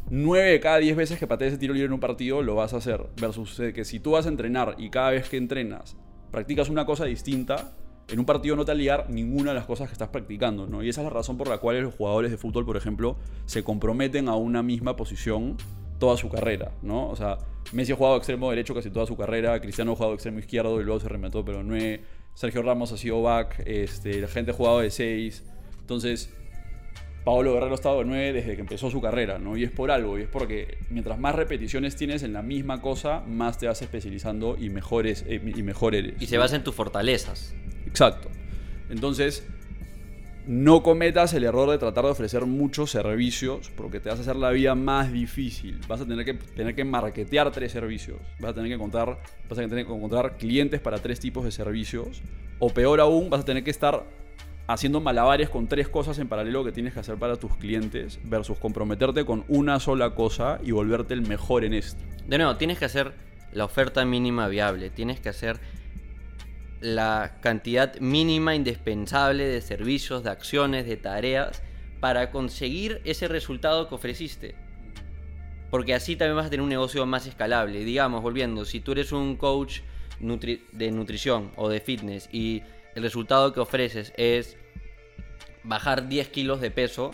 9 0.09 0.49
de 0.49 0.59
cada 0.59 0.77
10 0.77 0.95
veces 0.95 1.19
que 1.19 1.27
patees 1.27 1.53
ese 1.53 1.59
tiro 1.59 1.73
libre 1.73 1.87
en 1.87 1.93
un 1.93 1.99
partido 1.99 2.41
lo 2.41 2.55
vas 2.55 2.73
a 2.73 2.77
hacer. 2.77 3.05
Versus 3.19 3.61
que 3.73 3.85
si 3.85 3.99
tú 3.99 4.11
vas 4.11 4.25
a 4.25 4.29
entrenar 4.29 4.75
y 4.77 4.89
cada 4.89 5.11
vez 5.11 5.29
que 5.29 5.37
entrenas 5.37 5.95
practicas 6.31 6.69
una 6.69 6.85
cosa 6.85 7.05
distinta, 7.05 7.73
en 8.07 8.19
un 8.19 8.25
partido 8.25 8.55
no 8.55 8.65
te 8.65 8.71
va 8.71 8.73
a 8.73 8.77
ligar 8.77 9.09
ninguna 9.09 9.51
de 9.51 9.55
las 9.55 9.65
cosas 9.65 9.87
que 9.87 9.93
estás 9.93 10.09
practicando, 10.09 10.67
¿no? 10.67 10.83
Y 10.83 10.89
esa 10.89 11.01
es 11.01 11.05
la 11.05 11.11
razón 11.11 11.37
por 11.37 11.47
la 11.47 11.59
cual 11.59 11.81
los 11.81 11.93
jugadores 11.93 12.31
de 12.31 12.37
fútbol, 12.37 12.65
por 12.65 12.77
ejemplo, 12.77 13.17
se 13.45 13.63
comprometen 13.63 14.29
a 14.29 14.35
una 14.35 14.63
misma 14.63 14.95
posición 14.95 15.57
toda 15.99 16.17
su 16.17 16.29
carrera, 16.29 16.71
¿no? 16.81 17.07
O 17.09 17.15
sea, 17.15 17.37
Messi 17.71 17.91
ha 17.91 17.95
jugado 17.95 18.17
extremo 18.17 18.49
derecho 18.49 18.73
casi 18.73 18.89
toda 18.89 19.05
su 19.05 19.15
carrera, 19.15 19.59
Cristiano 19.59 19.91
ha 19.91 19.95
jugado 19.95 20.13
extremo 20.13 20.39
izquierdo 20.39 20.81
y 20.81 20.83
luego 20.83 20.99
se 20.99 21.09
reinventó, 21.09 21.45
pero 21.45 21.63
no 21.63 21.75
Sergio 22.33 22.61
Ramos 22.61 22.91
ha 22.93 22.97
sido 22.97 23.21
back, 23.21 23.61
este, 23.65 24.21
la 24.21 24.27
gente 24.27 24.51
ha 24.51 24.53
jugado 24.53 24.79
de 24.79 24.89
6. 24.89 25.43
Entonces, 25.81 26.33
Paolo 27.23 27.53
Guerrero 27.53 27.71
ha 27.73 27.75
estado 27.75 27.99
de 27.99 28.05
9 28.05 28.33
desde 28.33 28.55
que 28.55 28.61
empezó 28.61 28.89
su 28.89 29.01
carrera, 29.01 29.37
¿no? 29.39 29.57
Y 29.57 29.63
es 29.63 29.71
por 29.71 29.91
algo, 29.91 30.17
y 30.17 30.23
es 30.23 30.27
porque 30.27 30.77
mientras 30.89 31.19
más 31.19 31.35
repeticiones 31.35 31.95
tienes 31.95 32.23
en 32.23 32.33
la 32.33 32.41
misma 32.41 32.81
cosa, 32.81 33.21
más 33.27 33.57
te 33.57 33.67
vas 33.67 33.81
especializando 33.81 34.57
y 34.59 34.69
mejor, 34.69 35.05
es- 35.07 35.23
eh, 35.27 35.41
y 35.55 35.61
mejor 35.63 35.95
eres. 35.95 36.13
Y 36.21 36.27
se 36.27 36.37
basa 36.37 36.55
en 36.55 36.63
tus 36.63 36.73
fortalezas. 36.75 37.53
Exacto. 37.85 38.29
Entonces, 38.89 39.45
no 40.47 40.81
cometas 40.81 41.33
el 41.33 41.43
error 41.43 41.69
de 41.69 41.77
tratar 41.77 42.05
de 42.05 42.11
ofrecer 42.11 42.45
muchos 42.47 42.89
servicios 42.89 43.69
porque 43.75 43.99
te 43.99 44.09
vas 44.09 44.17
a 44.17 44.21
hacer 44.23 44.35
la 44.35 44.49
vida 44.49 44.73
más 44.73 45.11
difícil. 45.11 45.79
Vas 45.87 46.01
a 46.01 46.07
tener 46.07 46.25
que, 46.25 46.33
tener 46.33 46.73
que 46.73 46.83
marketear 46.85 47.51
tres 47.51 47.71
servicios. 47.71 48.17
Vas 48.39 48.51
a 48.51 48.53
tener 48.55 48.69
que 48.69 48.75
encontrar, 48.75 49.19
vas 49.47 49.59
a 49.59 49.61
tener 49.67 49.85
que 49.85 49.91
encontrar 49.93 50.37
clientes 50.37 50.79
para 50.79 50.97
tres 50.97 51.19
tipos 51.19 51.43
de 51.45 51.51
servicios. 51.51 52.23
O 52.57 52.69
peor 52.73 52.99
aún, 52.99 53.29
vas 53.29 53.41
a 53.41 53.45
tener 53.45 53.63
que 53.63 53.69
estar 53.69 54.03
haciendo 54.69 55.01
malabares 55.01 55.49
con 55.49 55.67
tres 55.67 55.89
cosas 55.89 56.19
en 56.19 56.27
paralelo 56.27 56.63
que 56.63 56.71
tienes 56.71 56.93
que 56.93 56.99
hacer 56.99 57.17
para 57.17 57.37
tus 57.37 57.55
clientes 57.55 58.19
versus 58.23 58.59
comprometerte 58.59 59.25
con 59.25 59.43
una 59.47 59.79
sola 59.79 60.13
cosa 60.13 60.59
y 60.63 60.69
volverte 60.69 61.15
el 61.15 61.23
mejor 61.23 61.65
en 61.65 61.73
esto. 61.73 62.03
De 62.27 62.37
nuevo, 62.37 62.55
tienes 62.55 62.77
que 62.77 62.85
hacer 62.85 63.13
la 63.51 63.65
oferta 63.65 64.05
mínima 64.05 64.47
viable. 64.47 64.91
Tienes 64.91 65.19
que 65.19 65.29
hacer 65.29 65.59
la 66.81 67.37
cantidad 67.41 67.99
mínima 67.99 68.53
indispensable 68.53 69.47
de 69.47 69.59
servicios, 69.61 70.23
de 70.23 70.29
acciones, 70.29 70.85
de 70.85 70.97
tareas 70.97 71.63
para 71.99 72.29
conseguir 72.29 73.01
ese 73.05 73.27
resultado 73.27 73.89
que 73.89 73.95
ofreciste. 73.95 74.53
Porque 75.71 75.95
así 75.95 76.15
también 76.15 76.37
vas 76.37 76.45
a 76.45 76.49
tener 76.51 76.61
un 76.61 76.69
negocio 76.69 77.03
más 77.07 77.25
escalable. 77.25 77.83
Digamos, 77.83 78.21
volviendo, 78.21 78.65
si 78.65 78.81
tú 78.81 78.91
eres 78.91 79.13
un 79.13 79.35
coach 79.35 79.79
de 80.19 80.91
nutrición 80.91 81.51
o 81.55 81.69
de 81.69 81.79
fitness 81.79 82.29
y 82.31 82.61
el 82.93 83.03
resultado 83.03 83.53
que 83.53 83.59
ofreces 83.59 84.13
es 84.17 84.58
bajar 85.63 86.07
10 86.07 86.29
kilos 86.29 86.61
de 86.61 86.71
peso, 86.71 87.11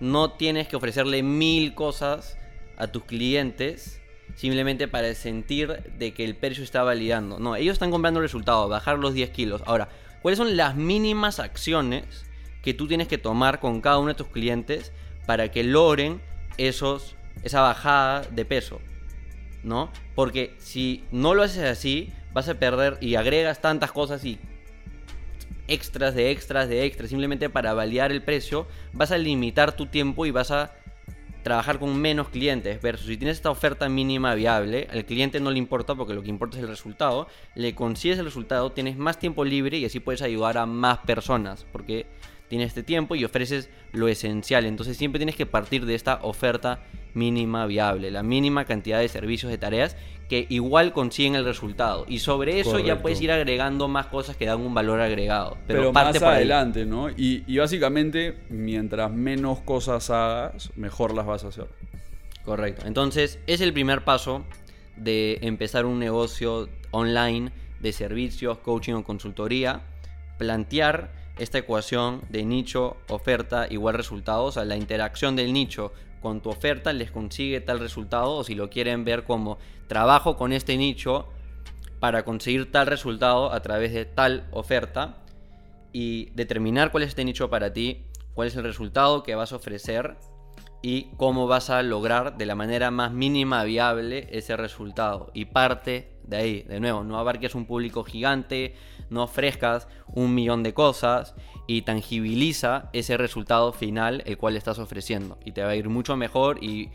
no 0.00 0.32
tienes 0.32 0.68
que 0.68 0.76
ofrecerle 0.76 1.22
mil 1.22 1.74
cosas 1.74 2.38
a 2.76 2.88
tus 2.88 3.04
clientes 3.04 4.00
simplemente 4.34 4.88
para 4.88 5.14
sentir 5.14 5.82
de 5.98 6.12
que 6.12 6.24
el 6.24 6.34
precio 6.34 6.64
está 6.64 6.82
validando. 6.82 7.38
No, 7.38 7.56
ellos 7.56 7.74
están 7.74 7.90
comprando 7.90 8.20
el 8.20 8.24
resultado, 8.24 8.68
bajar 8.68 8.98
los 8.98 9.14
10 9.14 9.30
kilos. 9.30 9.62
Ahora, 9.66 9.88
¿cuáles 10.22 10.38
son 10.38 10.56
las 10.56 10.76
mínimas 10.76 11.38
acciones 11.38 12.26
que 12.62 12.74
tú 12.74 12.88
tienes 12.88 13.08
que 13.08 13.18
tomar 13.18 13.60
con 13.60 13.80
cada 13.80 13.98
uno 13.98 14.08
de 14.08 14.14
tus 14.14 14.28
clientes 14.28 14.92
para 15.26 15.50
que 15.50 15.62
logren 15.62 16.20
esos, 16.56 17.16
esa 17.42 17.60
bajada 17.60 18.22
de 18.22 18.44
peso? 18.44 18.80
¿No? 19.62 19.90
Porque 20.14 20.54
si 20.58 21.04
no 21.10 21.34
lo 21.34 21.42
haces 21.42 21.64
así, 21.64 22.12
vas 22.32 22.48
a 22.48 22.54
perder 22.54 22.98
y 23.00 23.14
agregas 23.14 23.60
tantas 23.60 23.92
cosas 23.92 24.24
y 24.24 24.38
extras 25.68 26.14
de 26.14 26.30
extras 26.30 26.68
de 26.68 26.84
extras 26.84 27.10
simplemente 27.10 27.50
para 27.50 27.74
validar 27.74 28.12
el 28.12 28.22
precio, 28.22 28.66
vas 28.92 29.12
a 29.12 29.18
limitar 29.18 29.76
tu 29.76 29.86
tiempo 29.86 30.26
y 30.26 30.30
vas 30.30 30.50
a 30.50 30.72
trabajar 31.44 31.78
con 31.78 31.96
menos 31.96 32.30
clientes. 32.30 32.82
Versus 32.82 33.06
si 33.06 33.16
tienes 33.16 33.36
esta 33.36 33.50
oferta 33.50 33.88
mínima 33.88 34.34
viable, 34.34 34.88
al 34.90 35.04
cliente 35.04 35.38
no 35.38 35.52
le 35.52 35.58
importa 35.58 35.94
porque 35.94 36.14
lo 36.14 36.22
que 36.22 36.30
importa 36.30 36.56
es 36.56 36.62
el 36.64 36.68
resultado. 36.68 37.28
Le 37.54 37.74
consigues 37.76 38.18
el 38.18 38.24
resultado, 38.24 38.72
tienes 38.72 38.96
más 38.96 39.20
tiempo 39.20 39.44
libre 39.44 39.78
y 39.78 39.84
así 39.84 40.00
puedes 40.00 40.22
ayudar 40.22 40.58
a 40.58 40.66
más 40.66 40.98
personas 41.00 41.64
porque 41.70 42.06
tienes 42.48 42.68
este 42.68 42.82
tiempo 42.82 43.14
y 43.14 43.24
ofreces 43.24 43.70
lo 43.92 44.08
esencial. 44.08 44.64
Entonces 44.66 44.96
siempre 44.96 45.18
tienes 45.18 45.36
que 45.36 45.46
partir 45.46 45.86
de 45.86 45.94
esta 45.94 46.20
oferta 46.22 46.80
mínima 47.14 47.66
viable, 47.66 48.10
la 48.10 48.22
mínima 48.22 48.64
cantidad 48.64 48.98
de 48.98 49.08
servicios 49.08 49.50
de 49.50 49.58
tareas 49.58 49.96
que 50.28 50.46
igual 50.48 50.92
consiguen 50.92 51.34
el 51.34 51.44
resultado. 51.44 52.06
Y 52.08 52.18
sobre 52.18 52.60
eso 52.60 52.78
ya 52.78 53.02
puedes 53.02 53.20
ir 53.20 53.30
agregando 53.30 53.88
más 53.88 54.06
cosas 54.06 54.36
que 54.36 54.46
dan 54.46 54.60
un 54.60 54.74
valor 54.74 55.00
agregado. 55.00 55.58
Pero, 55.66 55.80
pero, 55.80 55.92
parte 55.92 56.18
más 56.18 56.22
por 56.22 56.28
ahí. 56.28 56.36
adelante, 56.36 56.86
¿no? 56.86 57.10
Y, 57.10 57.44
y 57.46 57.58
básicamente, 57.58 58.38
mientras 58.48 59.10
menos 59.12 59.60
cosas 59.60 60.10
hagas, 60.10 60.70
mejor 60.76 61.14
las 61.14 61.26
vas 61.26 61.44
a 61.44 61.48
hacer. 61.48 61.68
Correcto. 62.44 62.86
Entonces, 62.86 63.38
es 63.46 63.60
el 63.60 63.72
primer 63.72 64.04
paso 64.04 64.44
de 64.96 65.38
empezar 65.42 65.86
un 65.86 65.98
negocio 65.98 66.68
online 66.90 67.52
de 67.80 67.92
servicios, 67.92 68.58
coaching 68.58 68.94
o 68.94 69.04
consultoría. 69.04 69.82
Plantear 70.38 71.23
esta 71.38 71.58
ecuación 71.58 72.22
de 72.28 72.44
nicho, 72.44 72.96
oferta, 73.08 73.66
igual 73.70 73.94
resultado. 73.94 74.44
O 74.44 74.52
sea, 74.52 74.64
la 74.64 74.76
interacción 74.76 75.36
del 75.36 75.52
nicho 75.52 75.92
con 76.20 76.40
tu 76.40 76.50
oferta 76.50 76.92
les 76.92 77.10
consigue 77.10 77.60
tal 77.60 77.80
resultado. 77.80 78.32
O 78.32 78.44
si 78.44 78.54
lo 78.54 78.70
quieren 78.70 79.04
ver 79.04 79.24
como 79.24 79.58
trabajo 79.88 80.36
con 80.36 80.52
este 80.52 80.76
nicho 80.76 81.28
para 82.00 82.24
conseguir 82.24 82.70
tal 82.70 82.86
resultado 82.86 83.52
a 83.52 83.60
través 83.60 83.92
de 83.92 84.04
tal 84.04 84.46
oferta. 84.52 85.18
Y 85.92 86.30
determinar 86.34 86.90
cuál 86.90 87.04
es 87.04 87.10
este 87.10 87.24
nicho 87.24 87.50
para 87.50 87.72
ti, 87.72 88.04
cuál 88.34 88.48
es 88.48 88.56
el 88.56 88.64
resultado 88.64 89.22
que 89.22 89.34
vas 89.34 89.52
a 89.52 89.56
ofrecer 89.56 90.16
y 90.82 91.04
cómo 91.16 91.46
vas 91.46 91.70
a 91.70 91.82
lograr 91.82 92.36
de 92.36 92.46
la 92.46 92.54
manera 92.54 92.90
más 92.90 93.12
mínima 93.12 93.64
viable 93.64 94.28
ese 94.30 94.56
resultado. 94.56 95.30
Y 95.32 95.46
parte 95.46 96.13
de 96.26 96.36
ahí, 96.36 96.62
de 96.62 96.80
nuevo, 96.80 97.04
no 97.04 97.18
abarques 97.18 97.54
un 97.54 97.66
público 97.66 98.04
gigante, 98.04 98.74
no 99.10 99.24
ofrezcas 99.24 99.88
un 100.08 100.34
millón 100.34 100.62
de 100.62 100.74
cosas 100.74 101.34
y 101.66 101.82
tangibiliza 101.82 102.90
ese 102.92 103.16
resultado 103.16 103.72
final 103.72 104.22
el 104.26 104.36
cual 104.38 104.56
estás 104.56 104.78
ofreciendo. 104.78 105.38
Y 105.44 105.52
te 105.52 105.62
va 105.62 105.70
a 105.70 105.76
ir 105.76 105.88
mucho 105.88 106.16
mejor 106.16 106.62
y 106.62 106.90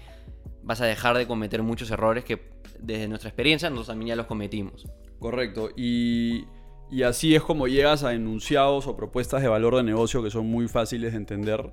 vas 0.63 0.81
a 0.81 0.85
dejar 0.85 1.17
de 1.17 1.27
cometer 1.27 1.63
muchos 1.63 1.89
errores 1.91 2.23
que 2.23 2.49
desde 2.79 3.07
nuestra 3.07 3.29
experiencia 3.29 3.69
nosotros 3.69 3.87
también 3.87 4.09
ya 4.09 4.15
los 4.15 4.25
cometimos. 4.25 4.87
Correcto. 5.19 5.69
Y, 5.75 6.45
y 6.91 7.03
así 7.03 7.35
es 7.35 7.41
como 7.41 7.67
llegas 7.67 8.03
a 8.03 8.13
enunciados 8.13 8.87
o 8.87 8.95
propuestas 8.95 9.41
de 9.41 9.47
valor 9.47 9.75
de 9.75 9.83
negocio 9.83 10.23
que 10.23 10.31
son 10.31 10.47
muy 10.47 10.67
fáciles 10.67 11.11
de 11.11 11.17
entender. 11.17 11.71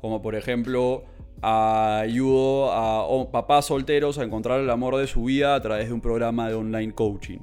como 0.00 0.20
por 0.22 0.34
ejemplo 0.34 1.04
ayudo 1.44 2.72
a 2.72 3.30
papás 3.30 3.66
solteros 3.66 4.18
a 4.18 4.24
encontrar 4.24 4.60
el 4.60 4.70
amor 4.70 4.96
de 4.96 5.06
su 5.06 5.24
vida 5.24 5.54
a 5.54 5.60
través 5.60 5.88
de 5.88 5.94
un 5.94 6.00
programa 6.00 6.48
de 6.48 6.54
online 6.54 6.94
coaching. 6.94 7.40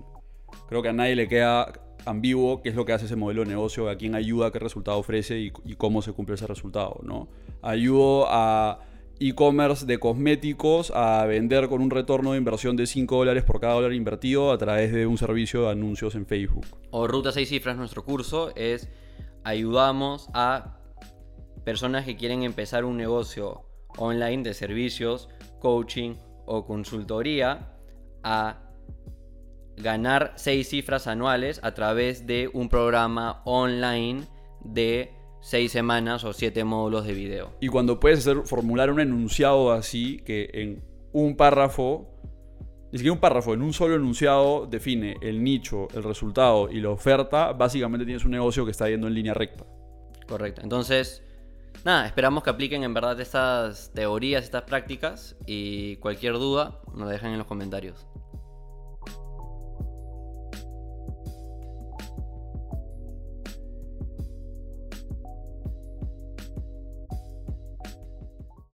Creo 0.68 0.82
que 0.82 0.90
a 0.90 0.94
nadie 0.94 1.16
le 1.16 1.28
queda 1.28 1.72
ambiguo 2.06 2.62
qué 2.62 2.70
es 2.70 2.76
lo 2.76 2.86
que 2.86 2.94
hace 2.94 3.06
ese 3.06 3.16
modelo 3.16 3.44
de 3.44 3.50
negocio, 3.50 3.90
a 3.90 3.96
quién 3.96 4.16
ayuda, 4.16 4.52
qué 4.52 4.60
resultado 4.60 4.98
ofrece 4.98 5.40
y, 5.40 5.52
cómo 5.76 6.02
se 6.02 6.14
cumple 6.14 6.36
ese 6.36 6.48
resultado. 6.48 7.00
¿no? 7.04 7.28
Ayudo 7.62 8.26
a 8.30 8.80
e-commerce 9.20 9.86
de 9.86 10.00
cosméticos 10.00 10.92
a 10.96 11.26
vender 11.26 11.68
con 11.68 11.82
un 11.82 11.92
retorno 11.92 12.32
de 12.32 12.40
inversión 12.40 12.76
de 12.76 12.88
5 12.88 13.16
dólares 13.16 13.44
por 13.44 13.60
cada 13.60 13.76
dólar 13.76 13.94
invertido 13.94 14.52
a 14.52 14.58
través 14.58 14.92
de 14.92 15.06
un 15.06 15.18
servicio 15.18 15.64
de 15.64 15.72
anuncios 15.72 16.16
en 16.16 16.26
Facebook. 16.26 16.66
O 16.90 17.06
Ruta 17.08 17.32
6 17.32 17.48
Cifras, 17.48 17.78
nuestro 17.78 18.04
curso, 18.04 18.52
es 18.56 18.90
ayudamos 19.44 20.30
a 20.34 20.80
personas 21.64 22.06
que 22.06 22.16
quieren 22.16 22.42
empezar 22.42 22.84
un 22.84 22.98
negocio 22.98 23.66
online 23.98 24.44
de 24.44 24.54
servicios, 24.54 25.30
coaching 25.60 26.16
o 26.46 26.66
consultoría 26.66 27.74
a 28.24 28.60
ganar 29.78 30.34
seis 30.36 30.70
cifras 30.70 31.08
anuales 31.08 31.60
a 31.64 31.74
través 31.74 32.28
de 32.28 32.50
un 32.54 32.70
programa 32.70 33.42
online 33.46 34.24
de 34.64 35.14
seis 35.42 35.72
semanas 35.72 36.24
o 36.24 36.34
siete 36.34 36.64
módulos 36.64 37.06
de 37.06 37.14
video. 37.14 37.54
Y 37.60 37.68
cuando 37.68 38.00
puedes 38.00 38.20
hacer, 38.20 38.44
formular 38.46 38.92
un 38.92 39.00
enunciado 39.00 39.72
así, 39.72 40.18
que 40.18 40.50
en 40.54 40.84
un 41.14 41.36
párrafo, 41.36 42.08
ni 42.92 43.00
siquiera 43.00 43.14
un 43.14 43.20
párrafo, 43.20 43.54
en 43.54 43.62
un 43.62 43.74
solo 43.74 43.96
enunciado 43.96 44.68
define 44.68 45.18
el 45.22 45.44
nicho, 45.44 45.88
el 45.94 46.04
resultado 46.04 46.70
y 46.70 46.80
la 46.80 46.90
oferta, 46.90 47.54
básicamente 47.54 48.06
tienes 48.06 48.24
un 48.24 48.32
negocio 48.32 48.66
que 48.66 48.72
está 48.72 48.88
yendo 48.90 49.08
en 49.08 49.16
línea 49.16 49.34
recta. 49.34 49.66
Correcto. 50.28 50.62
Entonces, 50.62 51.24
nada, 51.86 52.06
esperamos 52.06 52.44
que 52.44 52.50
apliquen 52.50 52.84
en 52.84 52.94
verdad 52.94 53.20
estas 53.20 53.92
teorías, 53.94 54.44
estas 54.44 54.64
prácticas 54.64 55.36
y 55.46 55.98
cualquier 55.98 56.34
duda 56.34 56.80
nos 56.94 57.10
dejan 57.10 57.32
en 57.32 57.38
los 57.38 57.48
comentarios. 57.48 58.08